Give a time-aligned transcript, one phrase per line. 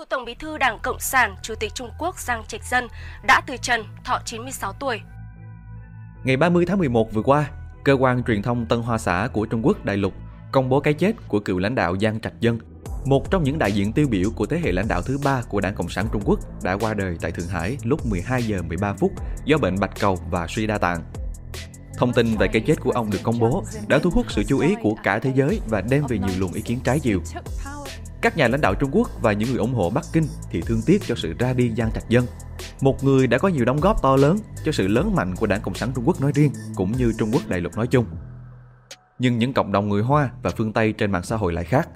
[0.00, 2.88] Cựu Tổng Bí thư Đảng Cộng sản, Chủ tịch Trung Quốc Giang Trạch Dân
[3.26, 5.00] đã từ trần, thọ 96 tuổi.
[6.24, 7.50] Ngày 30 tháng 11 vừa qua,
[7.84, 10.12] cơ quan truyền thông Tân Hoa Xã của Trung Quốc đại lục
[10.52, 12.58] công bố cái chết của cựu lãnh đạo Giang Trạch Dân,
[13.04, 15.60] một trong những đại diện tiêu biểu của thế hệ lãnh đạo thứ ba của
[15.60, 18.92] Đảng Cộng sản Trung Quốc đã qua đời tại Thượng Hải lúc 12 giờ 13
[18.92, 19.12] phút
[19.44, 21.02] do bệnh bạch cầu và suy đa tạng.
[21.98, 24.58] Thông tin về cái chết của ông được công bố đã thu hút sự chú
[24.58, 27.20] ý của cả thế giới và đem về nhiều luồng ý kiến trái chiều.
[28.26, 30.80] Các nhà lãnh đạo Trung Quốc và những người ủng hộ Bắc Kinh thì thương
[30.86, 32.26] tiếc cho sự ra đi Giang Trạch Dân,
[32.80, 35.60] một người đã có nhiều đóng góp to lớn cho sự lớn mạnh của Đảng
[35.60, 38.04] Cộng sản Trung Quốc nói riêng cũng như Trung Quốc đại lục nói chung.
[39.18, 41.88] Nhưng những cộng đồng người Hoa và phương Tây trên mạng xã hội lại khác.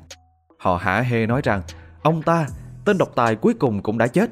[0.58, 1.62] Họ hả hê nói rằng
[2.02, 2.46] ông ta,
[2.84, 4.30] tên độc tài cuối cùng cũng đã chết.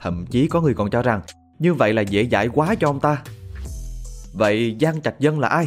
[0.00, 1.20] Thậm chí có người còn cho rằng
[1.58, 3.22] như vậy là dễ dãi quá cho ông ta.
[4.32, 5.66] Vậy Giang Trạch Dân là ai?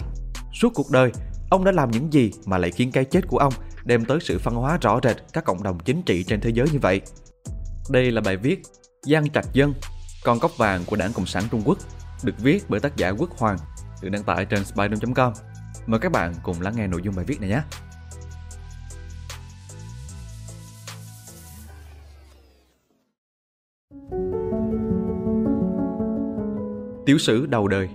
[0.62, 1.12] Suốt cuộc đời,
[1.50, 4.40] ông đã làm những gì mà lại khiến cái chết của ông đem tới sự
[4.40, 7.02] phân hóa rõ rệt các cộng đồng chính trị trên thế giới như vậy?
[7.90, 8.62] Đây là bài viết
[9.02, 9.74] Giang Trạch Dân,
[10.24, 11.78] con cóc vàng của Đảng Cộng sản Trung Quốc,
[12.24, 13.58] được viết bởi tác giả Quốc Hoàng,
[14.02, 15.34] được đăng tải trên spider.com.
[15.88, 17.62] Mời các bạn cùng lắng nghe nội dung bài viết này nhé.
[27.06, 27.90] Tiểu sử đầu đời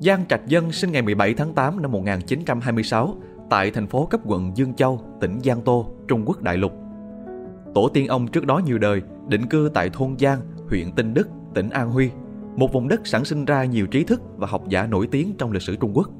[0.00, 3.16] Giang Trạch Dân sinh ngày 17 tháng 8 năm 1926
[3.52, 6.72] tại thành phố cấp quận Dương Châu, tỉnh Giang Tô, Trung Quốc đại lục.
[7.74, 11.28] Tổ tiên ông trước đó nhiều đời định cư tại thôn Giang, huyện Tinh Đức,
[11.54, 12.10] tỉnh An Huy,
[12.56, 15.52] một vùng đất sản sinh ra nhiều trí thức và học giả nổi tiếng trong
[15.52, 16.10] lịch sử Trung Quốc.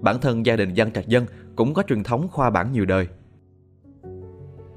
[0.00, 3.08] Bản thân gia đình Giang Trạch Dân cũng có truyền thống khoa bản nhiều đời.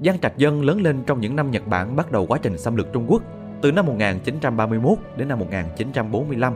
[0.04, 2.76] Giang Trạch Dân lớn lên trong những năm Nhật Bản bắt đầu quá trình xâm
[2.76, 3.22] lược Trung Quốc
[3.62, 6.54] từ năm 1931 đến năm 1945.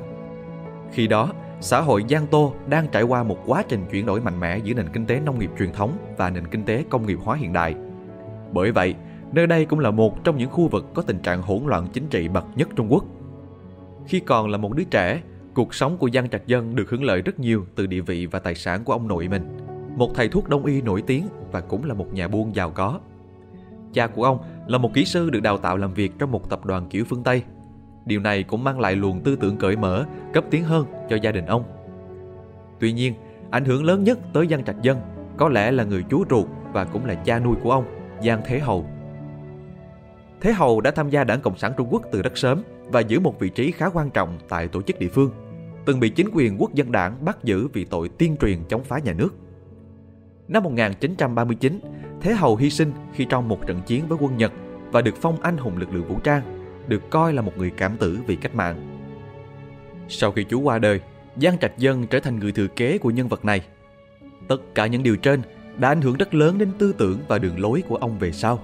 [0.93, 4.41] Khi đó, xã hội Giang Tô đang trải qua một quá trình chuyển đổi mạnh
[4.41, 7.19] mẽ giữa nền kinh tế nông nghiệp truyền thống và nền kinh tế công nghiệp
[7.25, 7.75] hóa hiện đại.
[8.53, 8.95] Bởi vậy,
[9.33, 12.09] nơi đây cũng là một trong những khu vực có tình trạng hỗn loạn chính
[12.09, 13.05] trị bậc nhất Trung Quốc.
[14.07, 15.21] Khi còn là một đứa trẻ,
[15.55, 18.39] cuộc sống của Giang Trạch Dân được hưởng lợi rất nhiều từ địa vị và
[18.39, 19.57] tài sản của ông nội mình,
[19.97, 23.01] một thầy thuốc đông y nổi tiếng và cũng là một nhà buôn giàu có.
[23.93, 26.65] Cha của ông là một kỹ sư được đào tạo làm việc trong một tập
[26.67, 27.43] đoàn kiểu phương Tây.
[28.07, 31.33] Điều này cũng mang lại luồng tư tưởng cởi mở, cấp tiến hơn cho gia
[31.33, 31.65] đình ông.
[32.81, 33.15] Tuy nhiên,
[33.51, 34.99] ảnh hưởng lớn nhất tới Giang Trạch Dân
[35.37, 37.85] có lẽ là người chú ruột và cũng là cha nuôi của ông,
[38.23, 38.87] Giang Thế Hầu.
[40.41, 43.21] Thế Hầu đã tham gia Đảng Cộng sản Trung Quốc từ rất sớm và giữ
[43.21, 45.31] một vị trí khá quan trọng tại tổ chức địa phương,
[45.85, 48.99] từng bị chính quyền quốc dân đảng bắt giữ vì tội tiên truyền chống phá
[48.99, 49.35] nhà nước.
[50.49, 51.81] Năm 1939,
[52.21, 54.53] Thế Hầu hy sinh khi trong một trận chiến với quân Nhật
[54.93, 57.97] và được phong anh hùng lực lượng vũ trang, được coi là một người cảm
[57.97, 59.01] tử vì cách mạng.
[60.09, 61.01] Sau khi chú qua đời,
[61.37, 63.63] Giang Trạch Dân trở thành người thừa kế của nhân vật này.
[64.49, 65.43] Tất cả những điều trên
[65.79, 68.61] đã ảnh hưởng rất lớn đến tư tưởng và đường lối của ông về sau.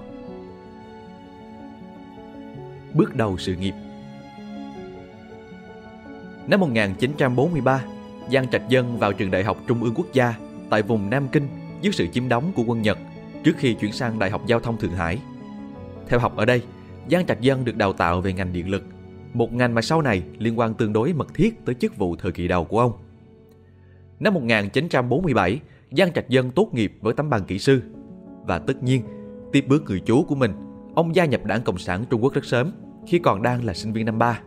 [2.93, 3.73] Bước đầu sự nghiệp
[6.47, 7.83] Năm 1943,
[8.31, 10.33] Giang Trạch Dân vào trường Đại học Trung ương Quốc gia
[10.69, 11.47] tại vùng Nam Kinh
[11.81, 12.97] dưới sự chiếm đóng của quân Nhật
[13.43, 15.17] trước khi chuyển sang Đại học Giao thông Thượng Hải.
[16.07, 16.61] Theo học ở đây,
[17.09, 18.83] Giang Trạch Dân được đào tạo về ngành điện lực,
[19.33, 22.31] một ngành mà sau này liên quan tương đối mật thiết tới chức vụ thời
[22.31, 22.91] kỳ đầu của ông.
[24.19, 25.59] Năm 1947,
[25.91, 27.81] Giang Trạch Dân tốt nghiệp với tấm bằng kỹ sư.
[28.45, 29.01] Và tất nhiên,
[29.51, 30.51] tiếp bước người chú của mình,
[30.95, 32.71] ông gia nhập Đảng Cộng sản Trung Quốc rất sớm,
[33.07, 34.39] khi còn đang là sinh viên năm ba.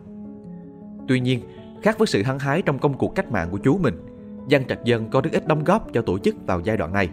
[1.07, 1.39] Tuy nhiên,
[1.81, 3.95] khác với sự hăng hái trong công cuộc cách mạng của chú mình,
[4.51, 7.09] Giang Trạch Dân có rất ít đóng góp cho tổ chức vào giai đoạn này,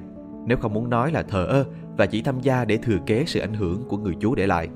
[0.47, 1.65] nếu không muốn nói là thờ ơ
[1.97, 4.69] và chỉ tham gia để thừa kế sự ảnh hưởng của người chú để lại.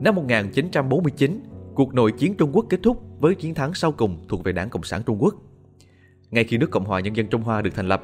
[0.00, 1.40] Năm 1949,
[1.74, 4.68] cuộc nội chiến Trung Quốc kết thúc với chiến thắng sau cùng thuộc về Đảng
[4.70, 5.34] Cộng sản Trung Quốc.
[6.30, 8.02] Ngay khi nước Cộng hòa Nhân dân Trung Hoa được thành lập,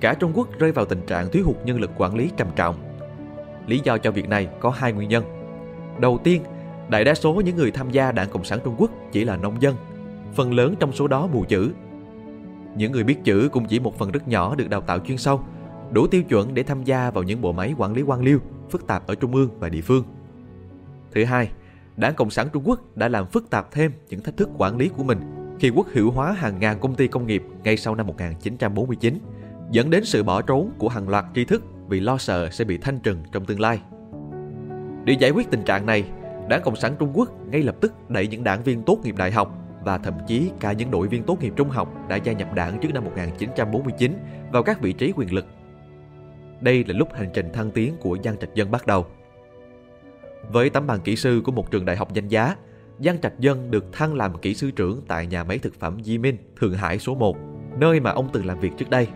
[0.00, 2.76] cả Trung Quốc rơi vào tình trạng thiếu hụt nhân lực quản lý trầm trọng.
[3.66, 5.24] Lý do cho việc này có hai nguyên nhân.
[6.00, 6.42] Đầu tiên,
[6.88, 9.62] đại đa số những người tham gia Đảng Cộng sản Trung Quốc chỉ là nông
[9.62, 9.76] dân,
[10.34, 11.72] phần lớn trong số đó mù chữ.
[12.76, 15.40] Những người biết chữ cũng chỉ một phần rất nhỏ được đào tạo chuyên sâu,
[15.92, 18.38] đủ tiêu chuẩn để tham gia vào những bộ máy quản lý quan liêu
[18.70, 20.04] phức tạp ở trung ương và địa phương.
[21.12, 21.50] Thứ hai,
[21.96, 24.88] Đảng Cộng sản Trung Quốc đã làm phức tạp thêm những thách thức quản lý
[24.88, 25.18] của mình
[25.60, 29.18] khi quốc hữu hóa hàng ngàn công ty công nghiệp ngay sau năm 1949,
[29.70, 32.78] dẫn đến sự bỏ trốn của hàng loạt tri thức vì lo sợ sẽ bị
[32.78, 33.80] thanh trừng trong tương lai.
[35.04, 36.04] Để giải quyết tình trạng này,
[36.48, 39.32] Đảng Cộng sản Trung Quốc ngay lập tức đẩy những đảng viên tốt nghiệp đại
[39.32, 39.54] học
[39.84, 42.78] và thậm chí cả những đội viên tốt nghiệp trung học đã gia nhập đảng
[42.80, 44.12] trước năm 1949
[44.52, 45.46] vào các vị trí quyền lực.
[46.60, 49.06] Đây là lúc hành trình thăng tiến của Giang Trạch Dân bắt đầu.
[50.52, 52.56] Với tấm bằng kỹ sư của một trường đại học danh giá,
[52.98, 56.18] Giang Trạch Dân được thăng làm kỹ sư trưởng tại nhà máy thực phẩm Di
[56.18, 57.36] Minh, Thượng Hải số 1,
[57.78, 59.08] nơi mà ông từng làm việc trước đây.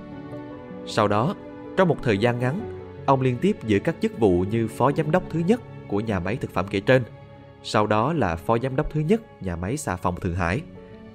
[0.86, 1.34] Sau đó,
[1.76, 2.60] trong một thời gian ngắn,
[3.06, 6.20] ông liên tiếp giữ các chức vụ như phó giám đốc thứ nhất của nhà
[6.20, 7.02] máy thực phẩm kể trên,
[7.62, 10.60] sau đó là phó giám đốc thứ nhất nhà máy xà phòng Thượng Hải.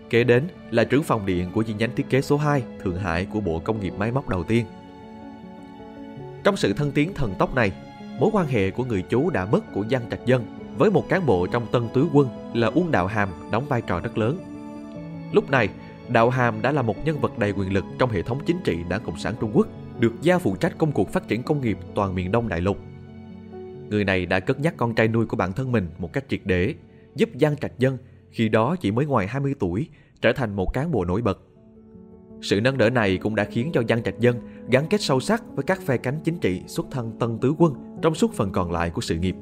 [0.09, 3.25] Kế đến là trưởng phòng điện của chi nhánh thiết kế số 2 Thượng Hải
[3.25, 4.65] của Bộ Công nghiệp Máy móc đầu tiên.
[6.43, 7.71] Trong sự thân tiến thần tốc này,
[8.19, 10.45] mối quan hệ của người chú đã mất của Giang Trạch Dân
[10.77, 13.99] với một cán bộ trong Tân Tứ Quân là Uông Đạo Hàm đóng vai trò
[13.99, 14.37] rất lớn.
[15.31, 15.69] Lúc này,
[16.09, 18.77] Đạo Hàm đã là một nhân vật đầy quyền lực trong hệ thống chính trị
[18.89, 19.67] Đảng Cộng sản Trung Quốc,
[19.99, 22.77] được giao phụ trách công cuộc phát triển công nghiệp toàn miền Đông Đại Lục.
[23.89, 26.41] Người này đã cất nhắc con trai nuôi của bản thân mình một cách triệt
[26.45, 26.75] để,
[27.15, 27.97] giúp Giang Trạch Dân,
[28.31, 29.87] khi đó chỉ mới ngoài 20 tuổi,
[30.21, 31.39] trở thành một cán bộ nổi bật.
[32.41, 34.35] Sự nâng đỡ này cũng đã khiến cho Giang Trạch Dân
[34.71, 37.73] gắn kết sâu sắc với các phe cánh chính trị xuất thân Tân Tứ Quân
[38.01, 39.35] trong suốt phần còn lại của sự nghiệp.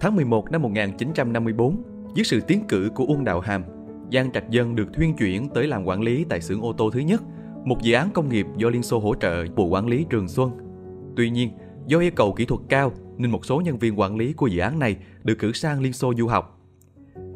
[0.00, 1.82] Tháng 11 năm 1954,
[2.14, 3.64] dưới sự tiến cử của Uông Đạo Hàm,
[4.12, 7.00] Giang Trạch Dân được thuyên chuyển tới làm quản lý tại xưởng ô tô thứ
[7.00, 7.22] nhất,
[7.64, 10.50] một dự án công nghiệp do Liên Xô hỗ trợ Bộ Quản lý Trường Xuân.
[11.16, 11.50] Tuy nhiên,
[11.86, 14.60] do yêu cầu kỹ thuật cao nên một số nhân viên quản lý của dự
[14.60, 16.61] án này được cử sang Liên Xô du học.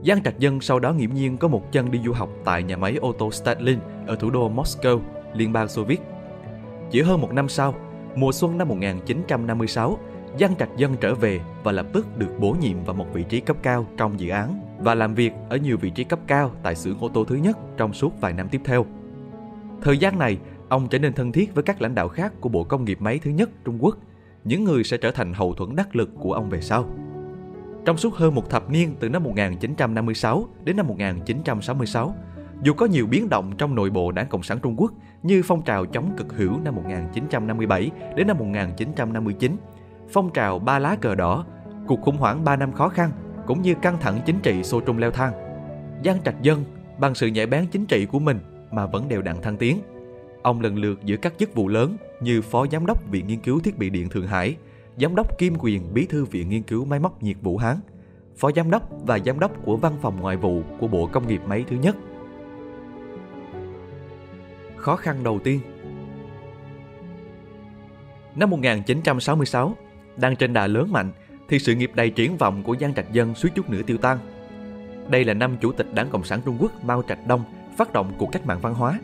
[0.04, 2.76] Giang Trạch Dân sau đó nghiễm nhiên có một chân đi du học tại nhà
[2.76, 5.00] máy ô tô Stalin ở thủ đô Moscow,
[5.34, 6.00] Liên bang Xô Viết.
[6.90, 7.74] Chỉ hơn một năm sau,
[8.16, 9.98] mùa xuân năm 1956,
[10.40, 13.40] Giang Trạch Dân trở về và lập tức được bổ nhiệm vào một vị trí
[13.40, 16.76] cấp cao trong dự án và làm việc ở nhiều vị trí cấp cao tại
[16.76, 18.86] xưởng ô tô thứ nhất trong suốt vài năm tiếp theo.
[19.82, 20.38] Thời gian này,
[20.68, 23.18] ông trở nên thân thiết với các lãnh đạo khác của Bộ Công nghiệp Máy
[23.18, 23.96] thứ nhất Trung Quốc,
[24.44, 26.88] những người sẽ trở thành hậu thuẫn đắc lực của ông về sau.
[27.86, 32.14] Trong suốt hơn một thập niên từ năm 1956 đến năm 1966,
[32.62, 34.92] dù có nhiều biến động trong nội bộ Đảng Cộng sản Trung Quốc
[35.22, 39.56] như phong trào chống cực hữu năm 1957 đến năm 1959,
[40.10, 41.46] phong trào ba lá cờ đỏ,
[41.86, 43.10] cuộc khủng hoảng 3 năm khó khăn
[43.46, 45.32] cũng như căng thẳng chính trị xô trung leo thang.
[46.04, 46.64] Giang Trạch Dân
[46.98, 48.38] bằng sự nhạy bén chính trị của mình
[48.70, 49.78] mà vẫn đều đặn thăng tiến.
[50.42, 53.60] Ông lần lượt giữ các chức vụ lớn như Phó Giám đốc Viện Nghiên cứu
[53.60, 54.56] Thiết bị điện Thượng Hải,
[55.00, 57.76] Giám đốc kiêm quyền Bí thư Viện Nghiên cứu Máy móc nhiệt Vũ Hán,
[58.36, 61.40] Phó Giám đốc và Giám đốc của Văn phòng Ngoại vụ của Bộ Công nghiệp
[61.46, 61.96] Máy thứ nhất.
[64.76, 65.60] Khó khăn đầu tiên
[68.34, 69.76] Năm 1966,
[70.16, 71.12] đang trên đà lớn mạnh,
[71.48, 74.18] thì sự nghiệp đầy triển vọng của Giang Trạch Dân suýt chút nữa tiêu tan.
[75.08, 77.44] Đây là năm Chủ tịch Đảng Cộng sản Trung Quốc Mao Trạch Đông
[77.76, 79.00] phát động cuộc cách mạng văn hóa.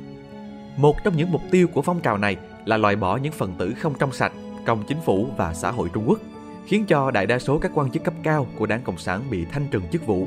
[0.76, 3.74] Một trong những mục tiêu của phong trào này là loại bỏ những phần tử
[3.78, 4.32] không trong sạch
[4.64, 6.20] trong chính phủ và xã hội Trung Quốc,
[6.66, 9.44] khiến cho đại đa số các quan chức cấp cao của Đảng Cộng sản bị
[9.44, 10.26] thanh trừng chức vụ.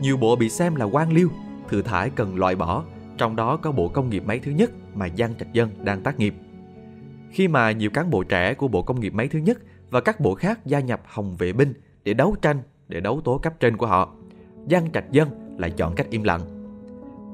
[0.00, 1.28] Nhiều bộ bị xem là quan liêu,
[1.68, 2.84] thừa thải cần loại bỏ,
[3.18, 6.18] trong đó có Bộ Công nghiệp Máy thứ nhất mà Giang Trạch Dân đang tác
[6.18, 6.34] nghiệp.
[7.30, 9.58] Khi mà nhiều cán bộ trẻ của Bộ Công nghiệp Máy thứ nhất
[9.90, 11.72] và các bộ khác gia nhập Hồng Vệ binh
[12.04, 14.14] để đấu tranh, để đấu tố cấp trên của họ,
[14.70, 15.28] Giang Trạch Dân
[15.58, 16.40] lại chọn cách im lặng.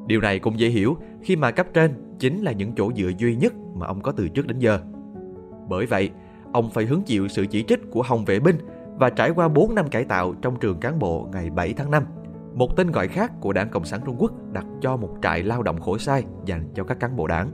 [0.06, 3.36] Điều này cũng dễ hiểu khi mà cấp trên chính là những chỗ dựa duy
[3.36, 4.80] nhất mà ông có từ trước đến giờ.
[5.68, 6.10] Bởi vậy,
[6.52, 8.56] ông phải hứng chịu sự chỉ trích của Hồng Vệ binh
[8.98, 12.04] và trải qua 4 năm cải tạo trong trường cán bộ ngày 7 tháng 5.
[12.54, 15.62] Một tên gọi khác của Đảng Cộng sản Trung Quốc đặt cho một trại lao
[15.62, 17.50] động khổ sai dành cho các cán bộ đảng.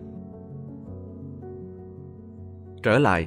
[2.83, 3.27] Trở lại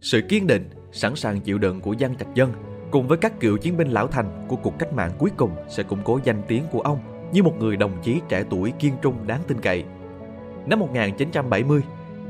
[0.00, 2.52] Sự kiên định, sẵn sàng chịu đựng của dân Trạch Dân
[2.90, 5.82] cùng với các cựu chiến binh lão thành của cuộc cách mạng cuối cùng sẽ
[5.82, 6.98] củng cố danh tiếng của ông
[7.32, 9.84] như một người đồng chí trẻ tuổi kiên trung đáng tin cậy.
[10.66, 11.82] Năm 1970,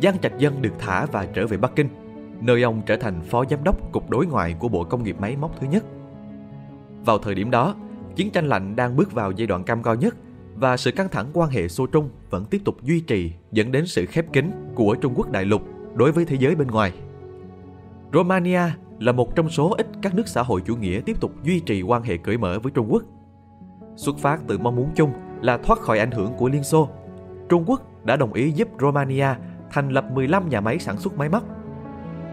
[0.02, 1.88] Giang Trạch Dân được thả và trở về Bắc Kinh,
[2.40, 5.36] nơi ông trở thành phó giám đốc cục đối ngoại của Bộ Công nghiệp Máy
[5.36, 5.84] móc thứ nhất.
[7.05, 7.74] Vào thời điểm đó,
[8.17, 10.17] chiến tranh lạnh đang bước vào giai đoạn cam go nhất
[10.55, 13.86] và sự căng thẳng quan hệ Xô Trung vẫn tiếp tục duy trì dẫn đến
[13.86, 15.62] sự khép kín của Trung Quốc đại lục
[15.94, 16.93] đối với thế giới bên ngoài.
[18.12, 18.60] Romania
[18.98, 21.82] là một trong số ít các nước xã hội chủ nghĩa tiếp tục duy trì
[21.82, 23.02] quan hệ cởi mở với Trung Quốc.
[23.96, 26.88] Xuất phát từ mong muốn chung là thoát khỏi ảnh hưởng của Liên Xô,
[27.48, 29.28] Trung Quốc đã đồng ý giúp Romania
[29.70, 31.44] thành lập 15 nhà máy sản xuất máy móc.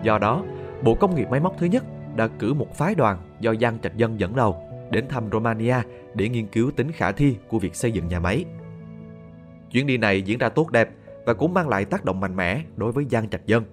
[0.03, 0.43] Do đó,
[0.83, 1.83] Bộ Công nghiệp Máy móc thứ nhất
[2.15, 4.61] đã cử một phái đoàn do Giang Trạch Dân dẫn đầu
[4.91, 5.75] đến thăm Romania
[6.13, 8.45] để nghiên cứu tính khả thi của việc xây dựng nhà máy.
[9.71, 10.89] Chuyến đi này diễn ra tốt đẹp
[11.25, 13.63] và cũng mang lại tác động mạnh mẽ đối với Giang Trạch Dân.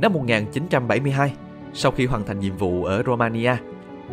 [0.00, 1.34] Năm 1972,
[1.72, 3.56] sau khi hoàn thành nhiệm vụ ở Romania,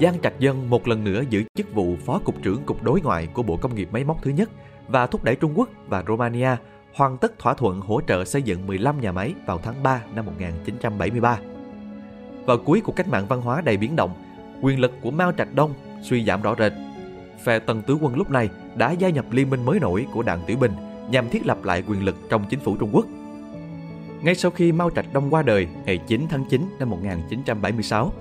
[0.02, 3.28] Giang Trạch Dân một lần nữa giữ chức vụ Phó Cục trưởng Cục Đối ngoại
[3.28, 4.50] của Bộ Công nghiệp Máy móc thứ nhất
[4.88, 6.50] và thúc đẩy Trung Quốc và Romania
[7.00, 10.26] hoàn tất thỏa thuận hỗ trợ xây dựng 15 nhà máy vào tháng 3 năm
[10.26, 11.40] 1973.
[12.46, 14.14] Vào cuối cuộc cách mạng văn hóa đầy biến động,
[14.62, 16.74] quyền lực của Mao Trạch Đông suy giảm rõ rệt.
[17.44, 20.42] Phe Tân Tứ Quân lúc này đã gia nhập liên minh mới nổi của Đảng
[20.48, 20.72] Tiểu Bình
[21.12, 23.06] nhằm thiết lập lại quyền lực trong chính phủ Trung Quốc–
[24.22, 28.14] ngay sau khi Mao Trạch Đông qua đời ngày 9 tháng 9 năm 1976,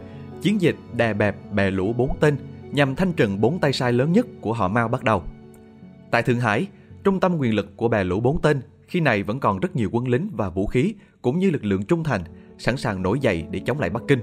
[0.42, 2.36] chiến dịch đè bẹp bè lũ bốn tên
[2.72, 5.22] nhằm thanh trừng bốn tay sai lớn nhất của họ Mao bắt đầu.
[6.10, 6.66] Tại Thượng Hải,
[7.08, 9.88] trung tâm quyền lực của bè lũ bốn tên khi này vẫn còn rất nhiều
[9.92, 12.20] quân lính và vũ khí cũng như lực lượng trung thành
[12.58, 14.20] sẵn sàng nổi dậy để chống lại Bắc Kinh.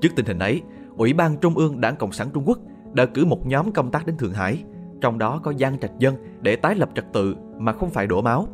[0.00, 0.62] Trước tình hình ấy,
[0.96, 2.58] Ủy ban Trung ương Đảng Cộng sản Trung Quốc
[2.92, 4.64] đã cử một nhóm công tác đến Thượng Hải,
[5.00, 8.22] trong đó có Giang Trạch Dân để tái lập trật tự mà không phải đổ
[8.22, 8.46] máu.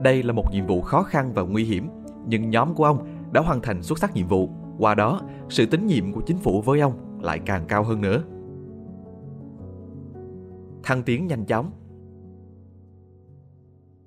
[0.00, 1.88] Đây là một nhiệm vụ khó khăn và nguy hiểm,
[2.26, 4.50] nhưng nhóm của ông đã hoàn thành xuất sắc nhiệm vụ.
[4.78, 8.22] Qua đó, sự tín nhiệm của chính phủ với ông lại càng cao hơn nữa.
[10.82, 11.70] Thăng tiến nhanh chóng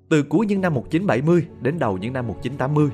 [0.08, 2.88] từ cuối những năm 1970 đến đầu những năm 1980,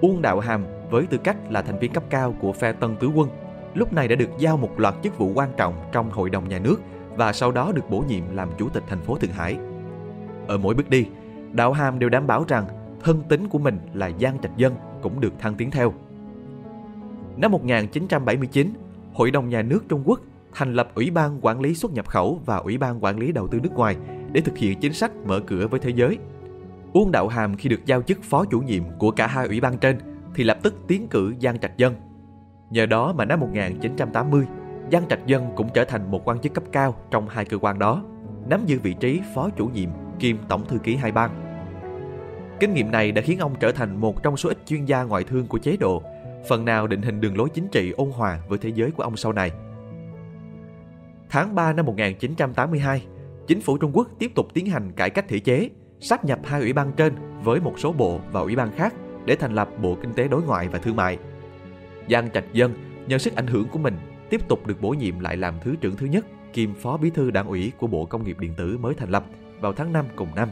[0.00, 3.08] Uông Đạo Hàm với tư cách là thành viên cấp cao của phe Tân Tứ
[3.08, 3.28] Quân,
[3.74, 6.58] lúc này đã được giao một loạt chức vụ quan trọng trong Hội đồng Nhà
[6.58, 6.80] nước
[7.16, 9.56] và sau đó được bổ nhiệm làm chủ tịch thành phố Thượng Hải.
[10.46, 11.06] Ở mỗi bước đi,
[11.52, 12.64] Đạo Hàm đều đảm bảo rằng
[13.00, 15.92] thân tính của mình là Giang Trạch Dân cũng được thăng tiến theo.
[17.36, 18.72] Năm 1979,
[19.14, 20.20] Hội đồng Nhà nước Trung Quốc
[20.54, 23.48] thành lập Ủy ban Quản lý xuất nhập khẩu và Ủy ban Quản lý đầu
[23.48, 23.96] tư nước ngoài
[24.32, 26.18] để thực hiện chính sách mở cửa với thế giới.
[26.92, 29.78] Uông Đạo Hàm khi được giao chức phó chủ nhiệm của cả hai ủy ban
[29.78, 29.98] trên
[30.34, 31.94] thì lập tức tiến cử Giang Trạch Dân.
[32.70, 34.46] Nhờ đó mà năm 1980,
[34.92, 37.78] Giang Trạch Dân cũng trở thành một quan chức cấp cao trong hai cơ quan
[37.78, 38.04] đó,
[38.48, 41.30] nắm giữ vị trí phó chủ nhiệm kiêm tổng thư ký hai ban.
[42.60, 45.24] Kinh nghiệm này đã khiến ông trở thành một trong số ít chuyên gia ngoại
[45.24, 46.02] thương của chế độ,
[46.48, 49.16] phần nào định hình đường lối chính trị ôn hòa với thế giới của ông
[49.16, 49.50] sau này.
[51.30, 53.06] Tháng 3 năm 1982,
[53.46, 55.70] chính phủ Trung Quốc tiếp tục tiến hành cải cách thể chế,
[56.02, 58.94] sáp nhập hai ủy ban trên với một số bộ và ủy ban khác
[59.24, 61.18] để thành lập Bộ Kinh tế Đối ngoại và Thương mại.
[62.10, 62.74] Giang Trạch Dân
[63.06, 63.98] nhờ sức ảnh hưởng của mình
[64.30, 67.30] tiếp tục được bổ nhiệm lại làm Thứ trưởng thứ nhất kiêm Phó Bí thư
[67.30, 69.24] Đảng ủy của Bộ Công nghiệp Điện tử mới thành lập
[69.60, 70.48] vào tháng 5 cùng năm.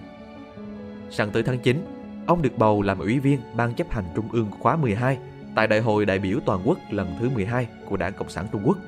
[1.11, 1.85] Sang tới tháng 9,
[2.27, 5.19] ông được bầu làm ủy viên Ban chấp hành Trung ương khóa 12
[5.55, 8.63] tại Đại hội đại biểu toàn quốc lần thứ 12 của Đảng Cộng sản Trung
[8.65, 8.79] Quốc.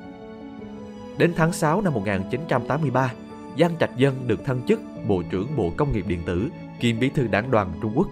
[1.19, 3.13] Đến tháng 6 năm 1983,
[3.59, 6.49] Giang Trạch Dân được thăng chức Bộ trưởng Bộ Công nghiệp Điện tử
[6.81, 8.09] kiêm Bí thư Đảng đoàn Trung Quốc.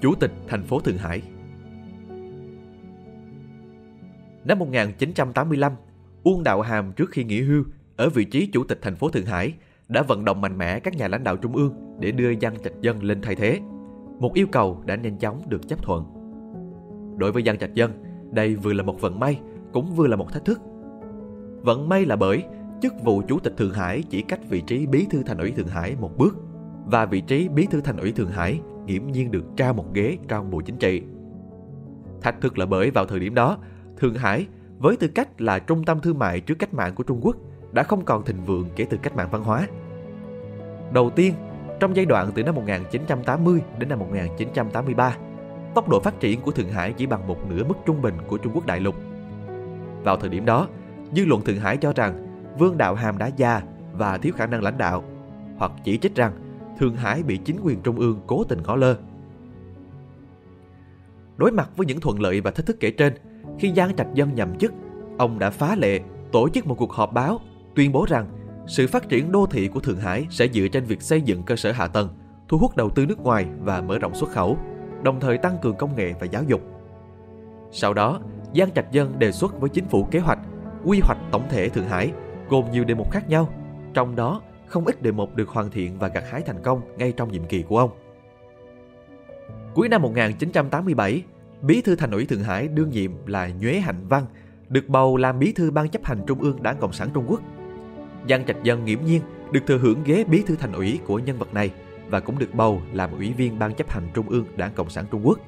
[0.00, 1.22] Chủ tịch thành phố Thượng Hải
[4.44, 5.72] Năm 1985,
[6.22, 7.64] Uông Đạo Hàm trước khi nghỉ hưu
[7.96, 9.54] ở vị trí chủ tịch thành phố Thượng Hải
[9.88, 12.80] đã vận động mạnh mẽ các nhà lãnh đạo trung ương để đưa Giang Trạch
[12.80, 13.60] Dân lên thay thế.
[14.20, 16.04] Một yêu cầu đã nhanh chóng được chấp thuận.
[17.18, 17.92] Đối với Giang Trạch Dân,
[18.32, 19.40] đây vừa là một vận may,
[19.72, 20.60] cũng vừa là một thách thức.
[21.62, 22.44] Vận may là bởi
[22.82, 25.66] chức vụ chủ tịch Thượng Hải chỉ cách vị trí bí thư thành ủy Thượng
[25.66, 26.36] Hải một bước
[26.86, 30.18] và vị trí bí thư thành ủy Thượng Hải nghiễm nhiên được trao một ghế
[30.28, 31.02] trong Bộ Chính trị.
[32.22, 33.58] Thách thức là bởi vào thời điểm đó,
[33.96, 34.46] Thượng Hải
[34.78, 37.36] với tư cách là trung tâm thương mại trước cách mạng của Trung Quốc
[37.72, 39.66] đã không còn thịnh vượng kể từ cách mạng văn hóa.
[40.92, 41.34] Đầu tiên,
[41.80, 45.16] trong giai đoạn từ năm 1980 đến năm 1983,
[45.74, 48.38] tốc độ phát triển của Thượng Hải chỉ bằng một nửa mức trung bình của
[48.38, 48.94] Trung Quốc đại lục.
[50.04, 50.68] Vào thời điểm đó,
[51.16, 52.26] dư luận Thượng Hải cho rằng
[52.58, 53.62] Vương Đạo Hàm đã già
[53.92, 55.04] và thiếu khả năng lãnh đạo,
[55.56, 56.32] hoặc chỉ trích rằng
[56.78, 58.96] Thượng Hải bị chính quyền trung ương cố tình ngó lơ.
[61.36, 63.14] Đối mặt với những thuận lợi và thách thức kể trên,
[63.58, 64.72] khi Giang Trạch Dân nhậm chức,
[65.18, 66.00] ông đã phá lệ
[66.32, 67.38] tổ chức một cuộc họp báo
[67.74, 68.26] tuyên bố rằng
[68.66, 71.56] sự phát triển đô thị của Thượng Hải sẽ dựa trên việc xây dựng cơ
[71.56, 72.08] sở hạ tầng,
[72.48, 74.58] thu hút đầu tư nước ngoài và mở rộng xuất khẩu,
[75.02, 76.60] đồng thời tăng cường công nghệ và giáo dục.
[77.72, 78.20] Sau đó,
[78.54, 80.37] Giang Trạch Dân đề xuất với chính phủ kế hoạch
[80.84, 82.12] quy hoạch tổng thể Thượng Hải
[82.48, 83.48] gồm nhiều đề mục khác nhau,
[83.94, 87.12] trong đó không ít đề mục được hoàn thiện và gặt hái thành công ngay
[87.12, 87.90] trong nhiệm kỳ của ông.
[89.74, 91.22] Cuối năm 1987,
[91.62, 94.26] Bí thư Thành ủy Thượng Hải đương nhiệm là Nhuế Hạnh Văn
[94.68, 97.40] được bầu làm bí thư ban chấp hành trung ương Đảng Cộng sản Trung Quốc.
[98.28, 101.38] Giang Trạch Dân nghiễm nhiên được thừa hưởng ghế bí thư thành ủy của nhân
[101.38, 101.70] vật này
[102.08, 105.04] và cũng được bầu làm ủy viên ban chấp hành trung ương Đảng Cộng sản
[105.10, 105.38] Trung Quốc.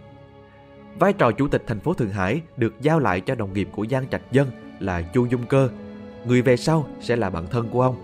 [0.98, 3.86] Vai trò chủ tịch thành phố Thượng Hải được giao lại cho đồng nghiệp của
[3.90, 4.48] Giang Trạch Dân
[4.80, 5.68] là Chu Dung Cơ,
[6.26, 7.96] người về sau sẽ là bạn thân của ông.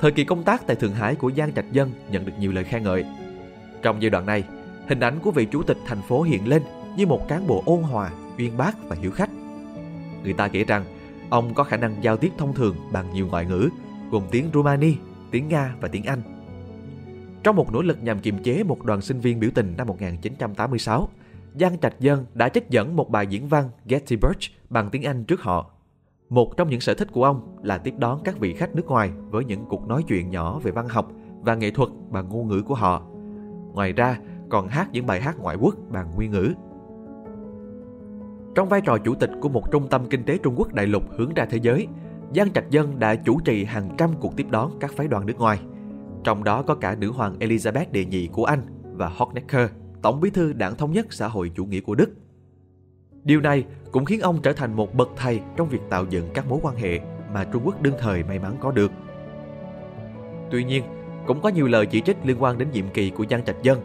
[0.00, 2.64] Thời kỳ công tác tại Thượng Hải của Giang Trạch Dân nhận được nhiều lời
[2.64, 3.04] khen ngợi.
[3.82, 4.44] Trong giai đoạn này,
[4.88, 6.62] hình ảnh của vị chủ tịch thành phố hiện lên
[6.96, 9.30] như một cán bộ ôn hòa, uyên bác và hiếu khách.
[10.22, 10.84] Người ta kể rằng
[11.30, 13.68] ông có khả năng giao tiếp thông thường bằng nhiều ngoại ngữ,
[14.10, 14.94] gồm tiếng rumani
[15.30, 16.22] tiếng Nga và tiếng Anh.
[17.42, 21.08] Trong một nỗ lực nhằm kiềm chế một đoàn sinh viên biểu tình năm 1986,
[21.60, 24.38] Giang Trạch Dân đã trích dẫn một bài diễn văn Gettysburg
[24.72, 25.70] bằng tiếng Anh trước họ.
[26.28, 29.12] Một trong những sở thích của ông là tiếp đón các vị khách nước ngoài
[29.30, 32.62] với những cuộc nói chuyện nhỏ về văn học và nghệ thuật bằng ngôn ngữ
[32.62, 33.02] của họ.
[33.72, 34.18] Ngoài ra,
[34.50, 36.52] còn hát những bài hát ngoại quốc bằng nguyên ngữ.
[38.54, 41.02] Trong vai trò chủ tịch của một trung tâm kinh tế Trung Quốc đại lục
[41.16, 41.86] hướng ra thế giới,
[42.34, 45.38] Giang Trạch Dân đã chủ trì hàng trăm cuộc tiếp đón các phái đoàn nước
[45.38, 45.60] ngoài.
[46.24, 49.70] Trong đó có cả nữ hoàng Elizabeth đệ nhị của Anh và Honecker,
[50.02, 52.10] tổng bí thư đảng thống nhất xã hội chủ nghĩa của Đức.
[53.24, 56.48] Điều này cũng khiến ông trở thành một bậc thầy trong việc tạo dựng các
[56.48, 57.00] mối quan hệ
[57.32, 58.92] mà Trung Quốc đương thời may mắn có được.
[60.50, 60.84] Tuy nhiên,
[61.26, 63.80] cũng có nhiều lời chỉ trích liên quan đến nhiệm kỳ của Giang Trạch Dân.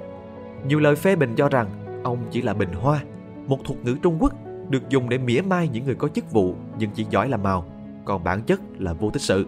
[0.67, 1.67] Nhiều lời phê bình cho rằng
[2.03, 3.03] ông chỉ là bình hoa,
[3.47, 4.33] một thuật ngữ Trung Quốc
[4.69, 7.65] được dùng để mỉa mai những người có chức vụ nhưng chỉ giỏi làm màu,
[8.05, 9.45] còn bản chất là vô tích sự.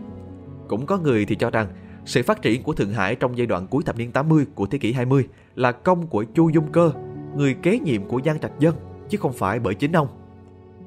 [0.68, 1.68] Cũng có người thì cho rằng
[2.06, 4.78] sự phát triển của Thượng Hải trong giai đoạn cuối thập niên 80 của thế
[4.78, 6.92] kỷ 20 là công của Chu Dung Cơ,
[7.36, 8.76] người kế nhiệm của Giang Trạch Dân,
[9.10, 10.08] chứ không phải bởi chính ông.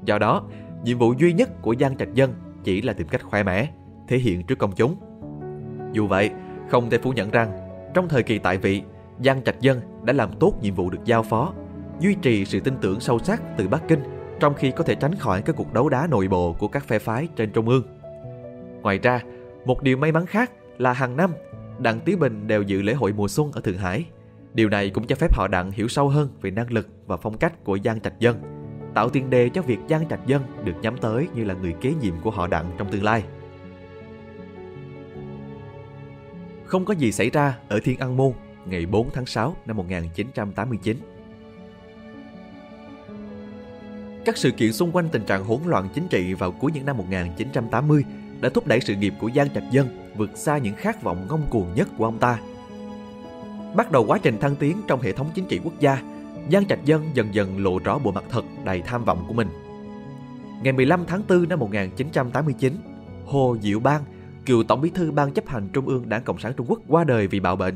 [0.04, 0.42] Do đó,
[0.84, 3.68] nhiệm vụ duy nhất của Giang Trạch Dân chỉ là tìm cách khoe mẽ,
[4.08, 4.96] thể hiện trước công chúng.
[5.92, 6.30] Dù vậy,
[6.70, 7.52] không thể phủ nhận rằng,
[7.94, 8.82] trong thời kỳ tại vị,
[9.24, 11.52] Giang Trạch Dân đã làm tốt nhiệm vụ được giao phó,
[12.00, 14.00] duy trì sự tin tưởng sâu sắc từ Bắc Kinh
[14.40, 16.98] trong khi có thể tránh khỏi các cuộc đấu đá nội bộ của các phe
[16.98, 17.82] phái trên Trung ương.
[18.82, 19.20] Ngoài ra,
[19.64, 21.32] một điều may mắn khác là hàng năm,
[21.78, 24.04] Đặng Tý Bình đều dự lễ hội mùa xuân ở Thượng Hải.
[24.54, 27.38] Điều này cũng cho phép họ Đặng hiểu sâu hơn về năng lực và phong
[27.38, 28.42] cách của Giang Trạch Dân,
[28.94, 31.94] tạo tiền đề cho việc Giang Trạch Dân được nhắm tới như là người kế
[32.00, 33.24] nhiệm của họ Đặng trong tương lai.
[36.64, 38.32] Không có gì xảy ra ở Thiên An Môn
[38.66, 40.96] ngày 4 tháng 6 năm 1989.
[44.24, 46.96] Các sự kiện xung quanh tình trạng hỗn loạn chính trị vào cuối những năm
[46.96, 48.04] 1980
[48.40, 51.42] đã thúc đẩy sự nghiệp của Giang Trạch Dân vượt xa những khát vọng ngông
[51.50, 52.38] cuồng nhất của ông ta.
[53.76, 56.02] Bắt đầu quá trình thăng tiến trong hệ thống chính trị quốc gia,
[56.52, 59.48] Giang Trạch Dân dần dần lộ rõ bộ mặt thật đầy tham vọng của mình.
[60.62, 62.72] Ngày 15 tháng 4 năm 1989,
[63.26, 64.02] Hồ Diệu Bang,
[64.46, 67.04] cựu Tổng bí thư Ban chấp hành Trung ương Đảng Cộng sản Trung Quốc qua
[67.04, 67.74] đời vì bạo bệnh.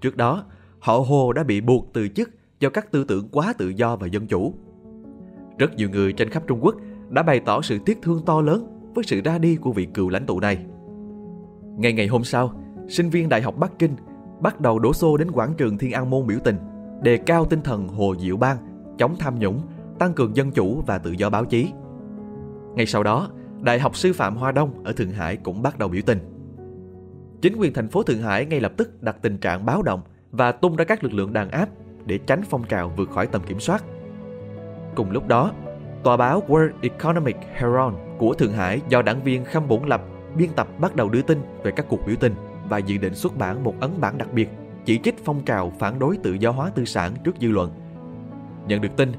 [0.00, 0.44] Trước đó,
[0.78, 4.06] họ Hồ đã bị buộc từ chức do các tư tưởng quá tự do và
[4.06, 4.54] dân chủ.
[5.58, 6.74] Rất nhiều người trên khắp Trung Quốc
[7.10, 10.08] đã bày tỏ sự tiếc thương to lớn với sự ra đi của vị cựu
[10.08, 10.58] lãnh tụ này.
[11.76, 12.52] Ngày ngày hôm sau,
[12.88, 13.96] sinh viên Đại học Bắc Kinh
[14.40, 16.56] bắt đầu đổ xô đến quảng trường Thiên An Môn biểu tình,
[17.02, 18.56] đề cao tinh thần Hồ Diệu Bang,
[18.98, 19.60] chống tham nhũng,
[19.98, 21.72] tăng cường dân chủ và tự do báo chí.
[22.74, 23.28] Ngay sau đó,
[23.62, 26.18] Đại học Sư phạm Hoa Đông ở Thượng Hải cũng bắt đầu biểu tình.
[27.42, 30.00] Chính quyền thành phố Thượng Hải ngay lập tức đặt tình trạng báo động
[30.30, 31.68] và tung ra các lực lượng đàn áp
[32.06, 33.84] để tránh phong trào vượt khỏi tầm kiểm soát.
[34.94, 35.52] Cùng lúc đó,
[36.02, 40.02] tòa báo World Economic Herald của Thượng Hải do đảng viên Khâm Bổn Lập
[40.36, 42.34] biên tập bắt đầu đưa tin về các cuộc biểu tình
[42.68, 44.48] và dự định xuất bản một ấn bản đặc biệt
[44.84, 47.70] chỉ trích phong trào phản đối tự do hóa tư sản trước dư luận.
[48.68, 49.12] Nhận được tin,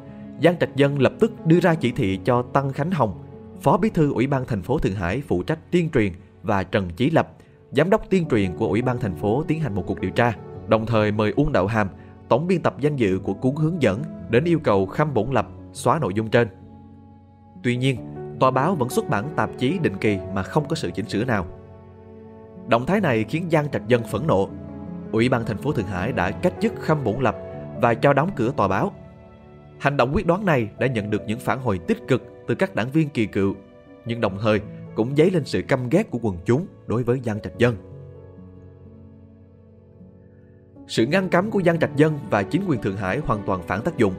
[0.43, 3.23] Giang Trạch Dân lập tức đưa ra chỉ thị cho Tăng Khánh Hồng,
[3.61, 6.89] Phó Bí thư Ủy ban thành phố Thượng Hải phụ trách tuyên truyền và Trần
[6.89, 7.33] Chí Lập,
[7.71, 10.33] Giám đốc tuyên truyền của Ủy ban thành phố tiến hành một cuộc điều tra,
[10.67, 11.89] đồng thời mời Uông Đạo Hàm,
[12.29, 15.47] tổng biên tập danh dự của cuốn hướng dẫn đến yêu cầu Khâm Bổn Lập
[15.73, 16.47] xóa nội dung trên.
[17.63, 17.97] Tuy nhiên,
[18.39, 21.25] tòa báo vẫn xuất bản tạp chí định kỳ mà không có sự chỉnh sửa
[21.25, 21.45] nào.
[22.67, 24.49] Động thái này khiến Giang Trạch Dân phẫn nộ.
[25.11, 27.35] Ủy ban thành phố Thượng Hải đã cách chức Khâm Bổn Lập
[27.81, 28.91] và cho đóng cửa tòa báo.
[29.79, 32.75] Hành động quyết đoán này đã nhận được những phản hồi tích cực từ các
[32.75, 33.55] đảng viên kỳ cựu,
[34.05, 34.61] nhưng đồng thời
[34.95, 37.75] cũng dấy lên sự căm ghét của quần chúng đối với Giang Trạch Dân.
[40.87, 43.81] Sự ngăn cấm của Giang Trạch Dân và chính quyền Thượng Hải hoàn toàn phản
[43.81, 44.13] tác dụng.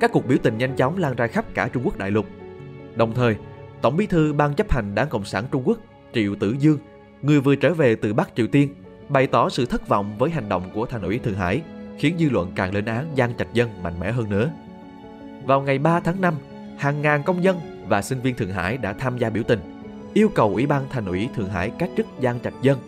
[0.00, 2.26] Các cuộc biểu tình nhanh chóng lan ra khắp cả Trung Quốc đại lục.
[2.94, 3.36] Đồng thời,
[3.82, 5.78] Tổng bí thư Ban chấp hành Đảng Cộng sản Trung Quốc
[6.12, 6.78] Triệu Tử Dương,
[7.22, 8.74] người vừa trở về từ Bắc Triều Tiên,
[9.08, 11.62] bày tỏ sự thất vọng với hành động của thành ủy Thượng Hải,
[11.98, 14.50] khiến dư luận càng lên án Giang Trạch Dân mạnh mẽ hơn nữa.
[15.44, 16.34] Vào ngày 3 tháng 5,
[16.78, 19.60] hàng ngàn công dân và sinh viên Thượng Hải đã tham gia biểu tình,
[20.14, 22.78] yêu cầu Ủy ban Thành ủy Thượng Hải cách chức Giang Trạch Dân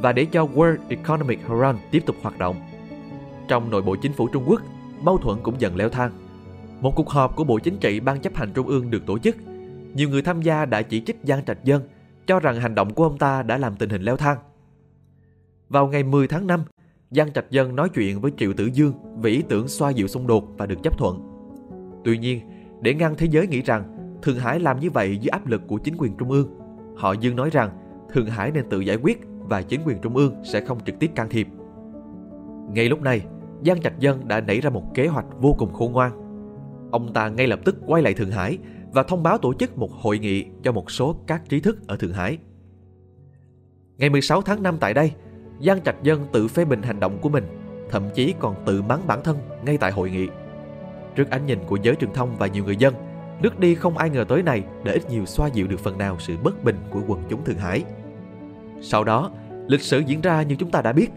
[0.00, 2.56] và để cho World Economic Forum tiếp tục hoạt động.
[3.48, 4.62] Trong nội bộ chính phủ Trung Quốc,
[5.00, 6.10] mâu thuẫn cũng dần leo thang.
[6.80, 9.36] Một cuộc họp của Bộ Chính trị Ban chấp hành Trung ương được tổ chức.
[9.94, 11.82] Nhiều người tham gia đã chỉ trích Giang Trạch Dân,
[12.26, 14.38] cho rằng hành động của ông ta đã làm tình hình leo thang.
[15.68, 16.64] Vào ngày 10 tháng 5,
[17.10, 20.26] Giang Trạch Dân nói chuyện với Triệu Tử Dương về ý tưởng xoa dịu xung
[20.26, 21.20] đột và được chấp thuận.
[22.04, 22.40] Tuy nhiên,
[22.80, 25.78] để ngăn thế giới nghĩ rằng Thượng Hải làm như vậy dưới áp lực của
[25.78, 26.58] chính quyền trung ương,
[26.96, 27.70] họ Dương nói rằng
[28.12, 31.10] Thượng Hải nên tự giải quyết và chính quyền trung ương sẽ không trực tiếp
[31.14, 31.48] can thiệp.
[32.74, 33.26] Ngay lúc này,
[33.66, 36.12] Giang Trạch Dân đã nảy ra một kế hoạch vô cùng khôn ngoan.
[36.90, 38.58] Ông ta ngay lập tức quay lại Thượng Hải
[38.96, 41.96] và thông báo tổ chức một hội nghị cho một số các trí thức ở
[41.96, 42.38] Thượng Hải.
[43.98, 45.12] Ngày 16 tháng 5 tại đây,
[45.60, 47.44] Giang Trạch Dân tự phê bình hành động của mình,
[47.90, 50.28] thậm chí còn tự mắng bản thân ngay tại hội nghị.
[51.16, 52.94] Trước ánh nhìn của giới truyền thông và nhiều người dân,
[53.42, 56.16] nước đi không ai ngờ tới này để ít nhiều xoa dịu được phần nào
[56.20, 57.84] sự bất bình của quần chúng Thượng Hải.
[58.80, 59.30] Sau đó,
[59.66, 61.08] lịch sử diễn ra như chúng ta đã biết.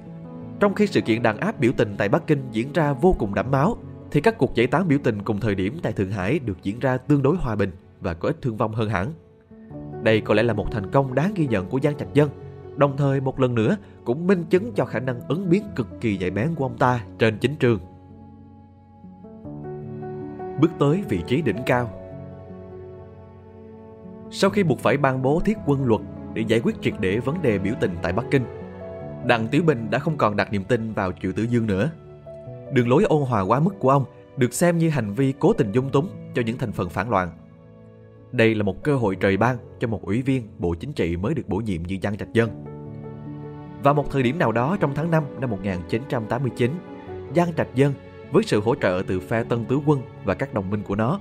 [0.60, 3.34] Trong khi sự kiện đàn áp biểu tình tại Bắc Kinh diễn ra vô cùng
[3.34, 3.78] đẫm máu,
[4.12, 6.80] thì các cuộc giải tán biểu tình cùng thời điểm tại Thượng Hải được diễn
[6.80, 9.14] ra tương đối hòa bình và có ít thương vong hơn hẳn.
[10.04, 12.30] Đây có lẽ là một thành công đáng ghi nhận của Giang Trạch Dân,
[12.78, 16.18] đồng thời một lần nữa cũng minh chứng cho khả năng ứng biến cực kỳ
[16.18, 17.80] nhạy bén của ông ta trên chính trường.
[20.62, 21.90] Bước tới vị trí đỉnh cao
[24.32, 26.02] Sau khi buộc phải ban bố thiết quân luật
[26.34, 28.44] để giải quyết triệt để vấn đề biểu tình tại Bắc Kinh,
[29.26, 31.92] Đặng Tiểu Bình đã không còn đặt niềm tin vào Triệu Tử Dương nữa.
[32.74, 34.06] Đường lối ôn hòa quá mức của ông
[34.38, 37.30] được xem như hành vi cố tình dung túng cho những thành phần phản loạn.
[38.32, 41.34] Đây là một cơ hội trời ban cho một ủy viên Bộ Chính trị mới
[41.34, 42.50] được bổ nhiệm như Giang Trạch Dân.
[43.84, 46.72] Vào một thời điểm nào đó trong tháng 5 năm 1989,
[47.36, 47.94] Giang Trạch Dân
[48.32, 51.20] với sự hỗ trợ từ phe Tân Tứ Quân và các đồng minh của nó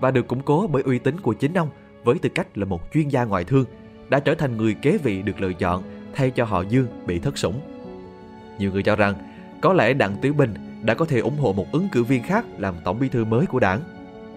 [0.00, 1.68] và được củng cố bởi uy tín của chính ông
[2.04, 3.64] với tư cách là một chuyên gia ngoại thương
[4.08, 5.82] đã trở thành người kế vị được lựa chọn
[6.14, 7.60] thay cho họ Dương bị thất sủng.
[8.58, 9.14] Nhiều người cho rằng
[9.60, 12.44] có lẽ Đặng Tiểu Bình đã có thể ủng hộ một ứng cử viên khác
[12.58, 13.80] làm tổng bí thư mới của đảng.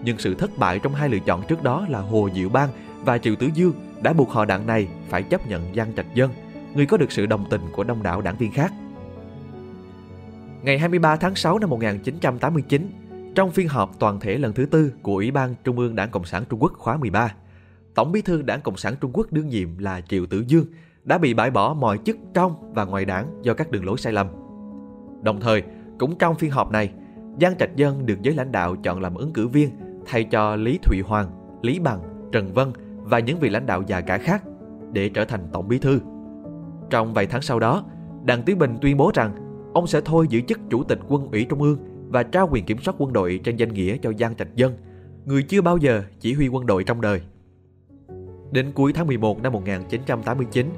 [0.04, 2.68] Nhưng sự thất bại trong hai lựa chọn trước đó là Hồ Diệu Bang
[3.04, 6.30] và Triệu Tử Dương đã buộc họ đảng này phải chấp nhận Giang Trạch Dân,
[6.74, 8.72] người có được sự đồng tình của đông đảo đảng viên khác.
[10.62, 12.90] Ngày 23 tháng 6 năm 1989,
[13.34, 16.24] trong phiên họp toàn thể lần thứ tư của Ủy ban Trung ương Đảng Cộng
[16.24, 17.32] sản Trung Quốc khóa 13,
[17.94, 20.66] Tổng bí thư Đảng Cộng sản Trung Quốc đương nhiệm là Triệu Tử Dương
[21.04, 24.12] đã bị bãi bỏ mọi chức trong và ngoài đảng do các đường lối sai
[24.12, 24.26] lầm.
[25.22, 25.62] Đồng thời,
[25.98, 26.90] cũng trong phiên họp này,
[27.40, 29.70] Giang Trạch Dân được giới lãnh đạo chọn làm ứng cử viên
[30.06, 31.30] thay cho Lý Thụy Hoàng,
[31.62, 32.00] Lý Bằng,
[32.32, 34.42] Trần Vân và những vị lãnh đạo già cả khác
[34.92, 36.00] để trở thành tổng bí thư.
[36.90, 37.84] Trong vài tháng sau đó,
[38.24, 39.34] Đặng Tiến Bình tuyên bố rằng
[39.74, 41.78] ông sẽ thôi giữ chức chủ tịch quân ủy trung ương
[42.08, 44.72] và trao quyền kiểm soát quân đội trên danh nghĩa cho Giang Trạch Dân,
[45.24, 47.20] người chưa bao giờ chỉ huy quân đội trong đời.
[48.52, 50.70] Đến cuối tháng 11 năm 1989,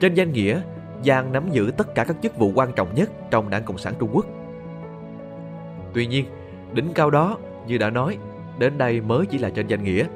[0.00, 0.60] trên danh nghĩa,
[1.04, 3.94] Giang nắm giữ tất cả các chức vụ quan trọng nhất trong Đảng Cộng sản
[3.98, 4.26] Trung Quốc.
[5.94, 6.24] Tuy nhiên,
[6.74, 8.18] đỉnh cao đó, như đã nói,
[8.58, 10.06] đến đây mới chỉ là trên danh nghĩa.